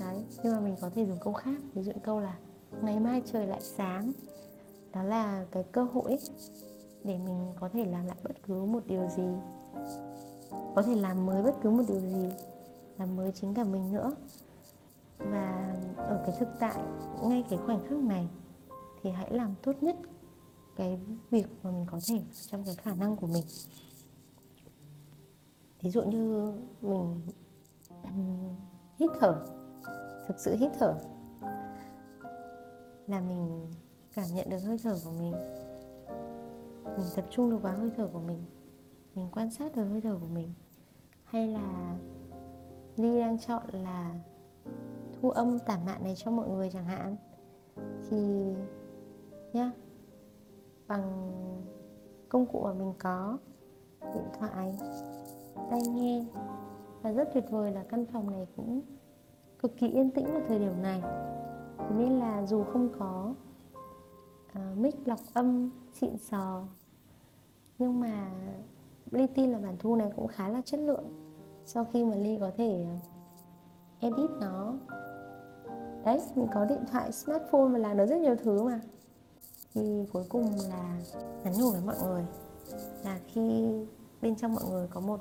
Đấy, 0.00 0.24
nhưng 0.42 0.52
mà 0.52 0.60
mình 0.60 0.76
có 0.80 0.90
thể 0.94 1.06
dùng 1.06 1.18
câu 1.20 1.32
khác, 1.32 1.60
ví 1.74 1.82
dụ 1.82 1.92
câu 2.02 2.20
là 2.20 2.36
ngày 2.82 3.00
mai 3.00 3.22
trời 3.32 3.46
lại 3.46 3.60
sáng. 3.60 4.12
Đó 4.94 5.02
là 5.02 5.44
cái 5.50 5.62
cơ 5.72 5.82
hội 5.82 6.18
để 7.04 7.18
mình 7.18 7.52
có 7.60 7.68
thể 7.68 7.84
làm 7.84 8.06
lại 8.06 8.16
bất 8.22 8.42
cứ 8.46 8.64
một 8.64 8.80
điều 8.86 9.08
gì. 9.16 9.28
Có 10.74 10.82
thể 10.82 10.94
làm 10.94 11.26
mới 11.26 11.42
bất 11.42 11.54
cứ 11.62 11.70
một 11.70 11.82
điều 11.88 12.00
gì, 12.00 12.28
làm 12.98 13.16
mới 13.16 13.32
chính 13.32 13.54
cả 13.54 13.64
mình 13.64 13.92
nữa 13.92 14.12
và 15.20 15.76
ở 15.96 16.22
cái 16.26 16.36
thực 16.38 16.48
tại, 16.60 16.82
ngay 17.22 17.44
cái 17.50 17.58
khoảnh 17.58 17.80
khắc 17.88 17.98
này 17.98 18.28
thì 19.02 19.10
hãy 19.10 19.32
làm 19.32 19.54
tốt 19.62 19.72
nhất 19.80 19.96
cái 20.76 21.00
việc 21.30 21.46
mà 21.62 21.70
mình 21.70 21.86
có 21.90 21.98
thể 22.08 22.22
trong 22.46 22.64
cái 22.64 22.74
khả 22.74 22.94
năng 22.94 23.16
của 23.16 23.26
mình. 23.26 23.44
Ví 25.82 25.90
dụ 25.90 26.02
như 26.02 26.52
mình 26.80 27.20
hít 28.98 29.10
thở, 29.20 29.46
thực 30.28 30.38
sự 30.38 30.56
hít 30.56 30.72
thở 30.78 30.94
là 33.06 33.20
mình 33.20 33.66
cảm 34.14 34.26
nhận 34.34 34.48
được 34.50 34.58
hơi 34.58 34.78
thở 34.82 34.96
của 35.04 35.10
mình. 35.10 35.32
Mình 36.84 37.06
tập 37.16 37.24
trung 37.30 37.50
được 37.50 37.62
vào 37.62 37.78
hơi 37.78 37.90
thở 37.96 38.08
của 38.12 38.20
mình 38.20 38.44
mình 39.14 39.28
quan 39.32 39.50
sát 39.50 39.76
được 39.76 39.84
hơi 39.84 40.00
thở 40.00 40.18
của 40.20 40.26
mình. 40.26 40.54
Hay 41.24 41.48
là 41.48 41.96
ly 42.96 43.20
đang 43.20 43.38
chọn 43.38 43.62
là 43.72 44.14
thu 45.22 45.30
âm 45.30 45.58
tản 45.58 45.86
mạn 45.86 46.04
này 46.04 46.14
cho 46.16 46.30
mọi 46.30 46.48
người 46.48 46.70
chẳng 46.70 46.84
hạn. 46.84 47.16
Thì 48.10 48.54
nhá 49.52 49.72
bằng 50.88 51.32
công 52.28 52.46
cụ 52.46 52.60
mà 52.64 52.72
mình 52.72 52.92
có 52.98 53.38
điện 54.14 54.24
thoại 54.38 54.74
tai 55.70 55.80
nghe 55.94 56.24
và 57.02 57.12
rất 57.12 57.28
tuyệt 57.34 57.44
vời 57.50 57.72
là 57.72 57.84
căn 57.88 58.06
phòng 58.12 58.30
này 58.30 58.46
cũng 58.56 58.80
cực 59.58 59.76
kỳ 59.76 59.88
yên 59.88 60.10
tĩnh 60.10 60.26
vào 60.32 60.42
thời 60.48 60.58
điểm 60.58 60.82
này. 60.82 61.02
Thế 61.78 61.94
nên 61.98 62.18
là 62.18 62.46
dù 62.46 62.64
không 62.64 62.88
có 62.98 63.34
uh, 64.58 64.78
mic 64.78 64.94
lọc 65.08 65.18
âm 65.34 65.70
xịn 65.92 66.18
sò 66.18 66.64
nhưng 67.78 68.00
mà 68.00 68.30
Ly 69.10 69.26
tin 69.26 69.50
là 69.50 69.58
bản 69.58 69.76
thu 69.78 69.96
này 69.96 70.12
cũng 70.16 70.28
khá 70.28 70.48
là 70.48 70.62
chất 70.64 70.80
lượng. 70.80 71.04
Sau 71.64 71.84
khi 71.84 72.04
mà 72.04 72.14
Ly 72.14 72.38
có 72.40 72.50
thể 72.56 72.84
ờ, 72.84 73.10
edit 74.00 74.30
nó 74.40 74.74
đấy, 76.04 76.20
mình 76.34 76.48
có 76.54 76.64
điện 76.64 76.84
thoại, 76.90 77.12
smartphone 77.12 77.68
và 77.72 77.78
làm 77.78 77.96
được 77.96 78.06
rất 78.06 78.20
nhiều 78.20 78.36
thứ 78.44 78.62
mà 78.62 78.80
thì 79.74 80.04
cuối 80.12 80.24
cùng 80.28 80.50
là 80.68 81.00
nhắn 81.44 81.52
nhủ 81.58 81.70
với 81.70 81.80
mọi 81.80 81.96
người 82.04 82.24
là 83.04 83.20
khi 83.26 83.66
bên 84.22 84.36
trong 84.36 84.54
mọi 84.54 84.64
người 84.70 84.86
có 84.90 85.00
một 85.00 85.20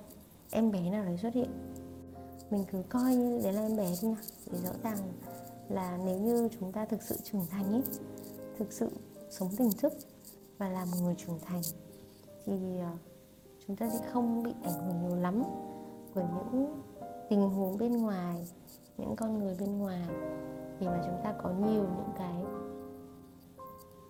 em 0.52 0.72
bé 0.72 0.90
nào 0.90 1.06
đấy 1.06 1.18
xuất 1.18 1.34
hiện, 1.34 1.50
mình 2.50 2.66
cứ 2.72 2.84
coi 2.90 3.16
như 3.16 3.40
đấy 3.44 3.54
là 3.54 3.62
em 3.62 3.78
bé 3.78 3.86
đi 4.02 4.08
nhá. 4.08 4.18
để 4.52 4.60
rõ 4.64 4.72
ràng 4.84 4.98
là 5.70 5.98
nếu 6.06 6.20
như 6.20 6.50
chúng 6.60 6.72
ta 6.72 6.86
thực 6.86 7.04
sự 7.04 7.16
trưởng 7.24 7.46
thành 7.50 7.74
ấy 7.74 7.82
thực 8.58 8.74
sự 8.74 8.90
sống 9.30 9.50
tỉnh 9.58 9.70
thức 9.78 9.94
và 10.58 10.70
là 10.70 10.86
một 10.86 10.98
người 11.04 11.16
trưởng 11.18 11.40
thành, 11.46 11.62
thì 12.46 12.54
ờ, 12.80 12.92
chúng 13.68 13.76
ta 13.76 13.90
sẽ 13.90 14.00
không 14.12 14.44
bị 14.44 14.52
ảnh 14.64 14.74
hưởng 14.74 15.02
nhiều 15.02 15.16
lắm 15.16 15.44
bởi 16.16 16.26
những 16.36 16.82
tình 17.30 17.50
huống 17.50 17.78
bên 17.78 17.92
ngoài 17.92 18.48
những 19.00 19.16
con 19.16 19.38
người 19.38 19.56
bên 19.60 19.78
ngoài 19.78 20.08
để 20.80 20.88
mà 20.88 21.02
chúng 21.06 21.20
ta 21.24 21.34
có 21.44 21.50
nhiều 21.50 21.84
những 21.84 22.12
cái 22.18 22.44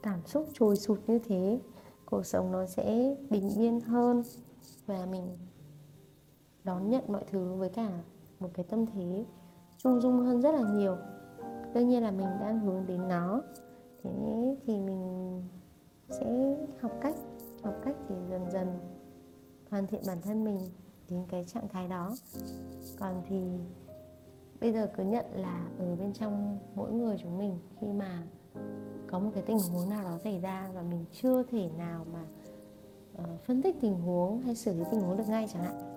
cảm 0.04 0.26
xúc 0.26 0.46
trồi 0.54 0.76
sụt 0.76 1.00
như 1.08 1.20
thế, 1.20 1.60
cuộc 2.06 2.26
sống 2.26 2.52
nó 2.52 2.66
sẽ 2.66 3.16
bình 3.30 3.50
yên 3.58 3.82
hơn 3.82 4.24
và 4.86 5.06
mình 5.06 5.38
đón 6.64 6.90
nhận 6.90 7.04
mọi 7.08 7.26
thứ 7.32 7.54
với 7.54 7.70
cả 7.70 7.90
một 8.40 8.50
cái 8.54 8.66
tâm 8.70 8.86
thế 8.86 9.26
trung 9.78 10.02
dung 10.02 10.20
hơn 10.20 10.42
rất 10.42 10.56
là 10.56 10.74
nhiều. 10.74 10.98
Đương 11.74 11.88
nhiên 11.88 12.04
là 12.04 12.12
mình 12.12 12.28
đang 12.40 12.60
hướng 12.60 12.86
đến 12.86 13.08
nó. 13.08 13.42
Thế 14.04 14.56
thì 14.66 14.80
mình 14.80 15.44
sẽ 16.10 16.58
học 16.82 16.92
cách 17.02 17.16
học 17.64 17.76
cách 17.84 17.96
để 18.10 18.16
dần 18.30 18.52
dần 18.52 18.68
hoàn 19.70 19.88
thiện 19.88 20.02
bản 20.08 20.22
thân 20.22 20.44
mình 20.44 20.60
đến 21.10 21.26
cái 21.30 21.46
trạng 21.46 21.68
thái 21.68 21.88
đó. 21.88 22.16
Còn 23.00 23.22
thì 23.28 23.60
bây 24.62 24.74
giờ 24.74 24.90
cứ 24.98 25.04
nhận 25.04 25.26
là 25.34 25.68
ở 25.80 25.96
bên 25.96 26.14
trong 26.14 26.60
mỗi 26.76 26.92
người 26.92 27.18
chúng 27.24 27.38
mình 27.38 27.60
khi 27.80 27.88
mà 27.88 28.24
có 29.08 29.20
một 29.20 29.32
cái 29.34 29.44
tình 29.44 29.60
huống 29.60 29.90
nào 29.90 30.04
đó 30.04 30.18
xảy 30.24 30.40
ra 30.40 30.70
và 30.74 30.82
mình 30.82 31.06
chưa 31.12 31.44
thể 31.44 31.70
nào 31.78 32.06
mà 32.14 32.26
uh, 33.18 33.42
phân 33.46 33.62
tích 33.62 33.76
tình 33.82 33.96
huống 33.96 34.42
hay 34.42 34.56
xử 34.56 34.74
lý 34.74 34.84
tình 34.92 35.02
huống 35.02 35.18
được 35.18 35.28
ngay 35.28 35.48
chẳng 35.54 35.64
hạn 35.64 35.96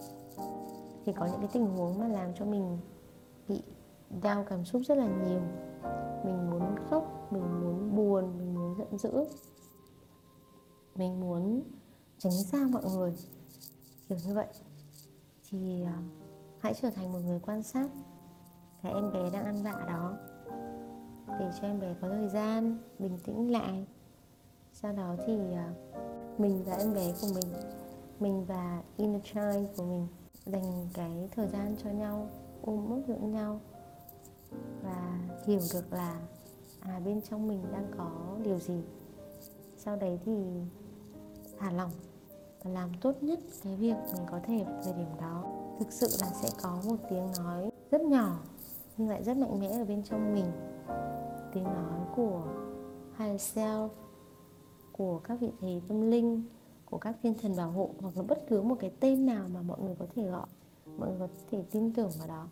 thì 1.05 1.13
có 1.13 1.27
những 1.27 1.41
cái 1.41 1.49
tình 1.53 1.67
huống 1.67 1.99
mà 1.99 2.09
làm 2.09 2.35
cho 2.35 2.45
mình 2.45 2.79
bị 3.49 3.63
đau 4.23 4.45
cảm 4.49 4.65
xúc 4.65 4.83
rất 4.85 4.99
là 4.99 5.07
nhiều. 5.07 5.41
Mình 6.25 6.51
muốn 6.51 6.77
khóc 6.91 7.33
mình 7.33 7.61
muốn 7.61 7.97
buồn 7.97 8.39
mình 8.39 8.55
muốn 8.55 8.79
giận 8.79 8.99
dữ. 8.99 9.25
Mình 10.95 11.21
muốn 11.21 11.63
tránh 12.19 12.33
xa 12.33 12.67
mọi 12.71 12.83
người. 12.95 13.15
Kiểu 14.09 14.19
như 14.27 14.35
vậy. 14.35 14.47
Thì 15.51 15.83
uh, 15.83 15.89
hãy 16.59 16.75
trở 16.75 16.91
thành 16.91 17.13
một 17.13 17.19
người 17.19 17.41
quan 17.41 17.63
sát 17.63 17.89
là 18.83 18.91
em 18.91 19.13
bé 19.13 19.31
đang 19.31 19.45
ăn 19.45 19.63
vạ 19.63 19.85
đó. 19.89 20.17
Để 21.39 21.51
cho 21.61 21.67
em 21.67 21.81
bé 21.81 21.95
có 22.01 22.09
thời 22.09 22.29
gian, 22.29 22.79
bình 22.99 23.19
tĩnh 23.25 23.53
lại. 23.53 23.87
Sau 24.73 24.93
đó 24.93 25.15
thì 25.27 25.55
à, 25.55 25.73
mình 26.39 26.65
và 26.65 26.75
em 26.75 26.95
bé 26.95 27.13
của 27.21 27.29
mình 27.35 27.53
mình 28.23 28.45
và 28.45 28.83
inner 28.97 29.23
child 29.23 29.67
của 29.77 29.85
mình 29.85 30.07
dành 30.47 30.89
cái 30.95 31.29
thời 31.37 31.49
gian 31.49 31.77
cho 31.85 31.91
nhau, 31.91 32.29
ôm 32.63 32.91
ấp 32.91 33.09
lẫn 33.09 33.33
nhau 33.33 33.61
và 34.83 35.19
hiểu 35.47 35.61
được 35.75 35.93
là 35.93 36.21
à 36.81 37.01
bên 37.05 37.21
trong 37.21 37.49
mình 37.49 37.63
đang 37.73 37.91
có 37.99 38.37
điều 38.45 38.59
gì. 38.59 38.83
Sau 39.79 39.97
đấy 39.97 40.19
thì 40.25 40.33
thả 41.59 41.71
lỏng 41.71 41.91
và 42.63 42.71
làm 42.71 42.91
tốt 43.01 43.23
nhất 43.23 43.41
cái 43.65 43.77
việc 43.77 43.97
mình 44.13 44.23
có 44.31 44.41
thể 44.47 44.65
vào 44.65 44.81
thời 44.85 44.93
điểm 44.93 45.11
đó. 45.21 45.45
Thực 45.79 45.93
sự 45.93 46.09
là 46.21 46.31
sẽ 46.43 46.49
có 46.63 46.79
một 46.85 46.97
tiếng 47.11 47.27
nói 47.39 47.71
rất 47.91 48.01
nhỏ 48.01 48.39
nhưng 49.03 49.11
lại 49.11 49.23
rất 49.25 49.37
mạnh 49.37 49.61
mẽ 49.61 49.69
ở 49.69 49.85
bên 49.85 50.03
trong 50.03 50.35
mình. 50.35 50.45
Tiếng 51.55 51.65
nói 51.65 52.01
của 52.17 52.43
higher 53.19 53.59
self, 53.59 53.89
của 54.93 55.19
các 55.19 55.41
vị 55.41 55.51
thầy 55.61 55.83
tâm 55.89 56.11
linh, 56.11 56.43
của 56.85 56.99
các 56.99 57.17
thiên 57.23 57.35
thần 57.43 57.57
bảo 57.57 57.71
hộ, 57.71 57.91
hoặc 58.01 58.17
là 58.17 58.23
bất 58.23 58.47
cứ 58.49 58.63
một 58.63 58.77
cái 58.81 58.93
tên 59.01 59.27
nào 59.27 59.49
mà 59.55 59.63
mọi 59.63 59.81
người 59.81 59.95
có 59.99 60.07
thể 60.15 60.23
gọi, 60.23 60.47
mọi 60.99 61.09
người 61.09 61.19
có 61.19 61.29
thể 61.51 61.65
tin 61.71 61.93
tưởng 61.93 62.11
vào 62.19 62.29
đó, 62.29 62.47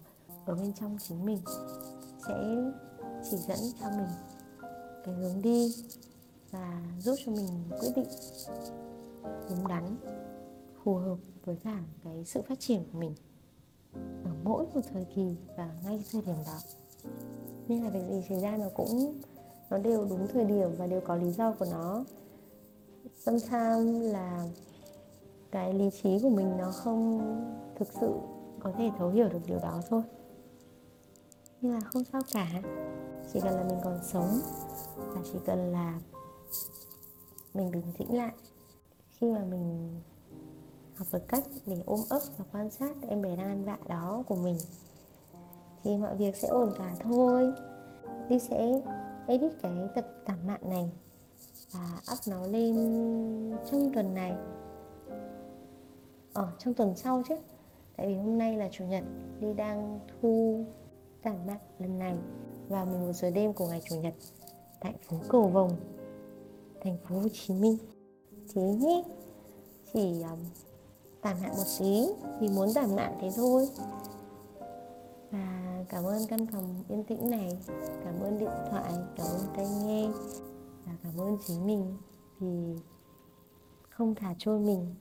ở 0.46 0.54
bên 0.54 0.72
trong 0.72 0.96
chính 1.00 1.24
mình, 1.24 1.38
sẽ 2.28 2.56
chỉ 3.30 3.36
dẫn 3.36 3.58
cho 3.80 3.86
mình 3.90 4.08
cái 5.04 5.14
hướng 5.14 5.42
đi 5.42 5.74
và 6.50 6.82
giúp 6.98 7.14
cho 7.26 7.32
mình 7.32 7.48
quyết 7.80 7.92
định, 7.96 8.08
đúng 9.50 9.68
đắn, 9.68 9.96
phù 10.84 10.94
hợp 10.94 11.16
với 11.44 11.56
cả 11.64 11.80
cái 12.04 12.24
sự 12.24 12.42
phát 12.42 12.60
triển 12.60 12.84
của 12.92 12.98
mình 12.98 13.14
ở 14.24 14.30
mỗi 14.44 14.66
một 14.74 14.80
thời 14.92 15.04
kỳ 15.04 15.36
và 15.56 15.70
ngay 15.84 16.04
thời 16.12 16.22
điểm 16.22 16.36
đó. 16.46 16.58
Nên 17.68 17.82
là 17.82 17.90
việc 17.90 18.02
gì 18.10 18.22
xảy 18.28 18.40
ra 18.40 18.56
nó 18.56 18.66
cũng, 18.74 19.20
nó 19.70 19.78
đều 19.78 20.04
đúng 20.04 20.26
thời 20.32 20.44
điểm 20.44 20.70
và 20.78 20.86
đều 20.86 21.00
có 21.00 21.16
lý 21.16 21.32
do 21.32 21.52
của 21.52 21.66
nó. 21.70 22.04
Sometimes 23.18 24.12
là 24.12 24.48
cái 25.50 25.74
lý 25.74 25.90
trí 26.02 26.18
của 26.22 26.30
mình 26.30 26.56
nó 26.56 26.70
không 26.72 27.20
thực 27.78 27.88
sự 28.00 28.12
có 28.60 28.72
thể 28.78 28.90
thấu 28.98 29.08
hiểu 29.08 29.28
được 29.28 29.40
điều 29.46 29.58
đó 29.58 29.80
thôi. 29.88 30.02
Nhưng 31.60 31.72
là 31.72 31.80
không 31.80 32.04
sao 32.04 32.20
cả. 32.32 32.62
Chỉ 33.32 33.40
cần 33.40 33.54
là 33.54 33.64
mình 33.64 33.78
còn 33.84 33.98
sống 34.02 34.40
và 34.96 35.20
chỉ 35.32 35.38
cần 35.46 35.72
là 35.72 36.00
mình 37.54 37.70
bình 37.70 37.92
tĩnh 37.98 38.16
lại. 38.16 38.32
Khi 39.08 39.32
mà 39.32 39.44
mình 39.44 40.00
học 41.00 41.08
được 41.12 41.28
cách 41.28 41.44
để 41.66 41.82
ôm 41.86 42.00
ấp 42.08 42.20
và 42.38 42.44
quan 42.52 42.70
sát 42.70 42.94
em 43.08 43.22
bé 43.22 43.36
đang 43.36 43.46
ăn 43.46 43.64
vạ 43.64 43.78
đó 43.88 44.22
của 44.26 44.36
mình. 44.36 44.56
Thì 45.84 45.96
mọi 45.96 46.16
việc 46.16 46.36
sẽ 46.36 46.48
ổn 46.48 46.72
cả 46.78 46.94
thôi. 47.00 47.52
Đi 48.28 48.38
sẽ 48.38 48.80
edit 49.26 49.52
cái 49.62 49.72
tập 49.94 50.06
tản 50.26 50.46
mạn 50.46 50.60
này 50.70 50.90
và 51.72 52.00
up 52.12 52.18
nó 52.28 52.46
lên 52.46 52.74
trong 53.70 53.90
tuần 53.94 54.14
này. 54.14 54.32
Ở 56.32 56.48
trong 56.58 56.74
tuần 56.74 56.96
sau 56.96 57.22
chứ. 57.28 57.34
Tại 57.96 58.06
vì 58.06 58.14
hôm 58.14 58.38
nay 58.38 58.56
là 58.56 58.68
chủ 58.72 58.84
nhật 58.84 59.04
đi 59.40 59.54
đang 59.54 60.00
thu 60.08 60.64
tản 61.22 61.46
mạn 61.46 61.58
lần 61.78 61.98
này 61.98 62.16
vào 62.68 62.86
11 62.86 63.12
giờ 63.12 63.30
đêm 63.30 63.52
của 63.52 63.66
ngày 63.66 63.82
chủ 63.88 63.96
nhật 63.96 64.14
tại 64.80 64.94
phố 65.08 65.16
Cầu 65.28 65.48
Vồng 65.48 65.76
thành 66.80 66.96
phố 67.08 67.20
Hồ 67.20 67.28
Chí 67.32 67.54
Minh. 67.54 67.76
Thế 68.54 68.62
nhé. 68.62 69.04
Chỉ 69.92 70.22
um, 70.22 70.38
tản 71.22 71.36
nạn 71.42 71.50
một 71.50 71.64
tí 71.78 72.06
vì 72.40 72.48
muốn 72.48 72.68
tản 72.74 72.96
nạn 72.96 73.18
thế 73.20 73.30
thôi. 73.36 73.68
Và 75.30 75.84
cảm 75.88 76.04
ơn 76.04 76.26
căn 76.28 76.46
phòng 76.46 76.84
yên 76.88 77.04
tĩnh 77.04 77.30
này, 77.30 77.58
cảm 78.04 78.20
ơn 78.20 78.38
điện 78.38 78.50
thoại, 78.70 78.92
cảm 79.16 79.26
ơn 79.26 79.40
tai 79.56 79.66
nghe, 79.84 80.10
và 80.86 80.92
cảm 81.02 81.20
ơn 81.20 81.38
chính 81.46 81.66
mình 81.66 81.96
vì 82.38 82.76
không 83.90 84.14
thả 84.14 84.34
trôi 84.38 84.58
mình 84.58 84.94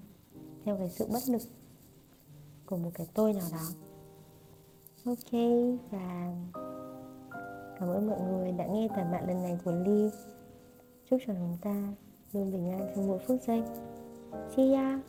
theo 0.66 0.78
cái 0.78 0.90
sự 0.90 1.08
bất 1.14 1.30
lực 1.30 1.42
của 2.66 2.78
một 2.78 2.92
cái 2.94 3.08
tôi 3.14 3.34
nào 3.34 3.48
đó. 3.52 3.68
Ok, 5.06 5.32
và 5.92 6.34
cảm 7.80 7.90
ơn 7.90 8.08
mọi 8.08 8.22
người 8.22 8.52
đã 8.52 8.66
nghe 8.66 8.88
tản 8.96 9.12
mạn 9.12 9.28
lần 9.28 9.42
này 9.42 9.60
của 9.66 9.72
ly. 9.72 10.10
Chúc 11.10 11.20
cho 11.28 11.34
chúng 11.34 11.58
ta 11.62 11.94
luôn 12.34 12.52
bình 12.52 12.72
an 12.72 12.92
trong 12.96 13.08
mỗi 13.08 13.20
phút 13.28 13.38
giây. 13.48 13.64
See 14.56 14.74
ya! 14.74 15.00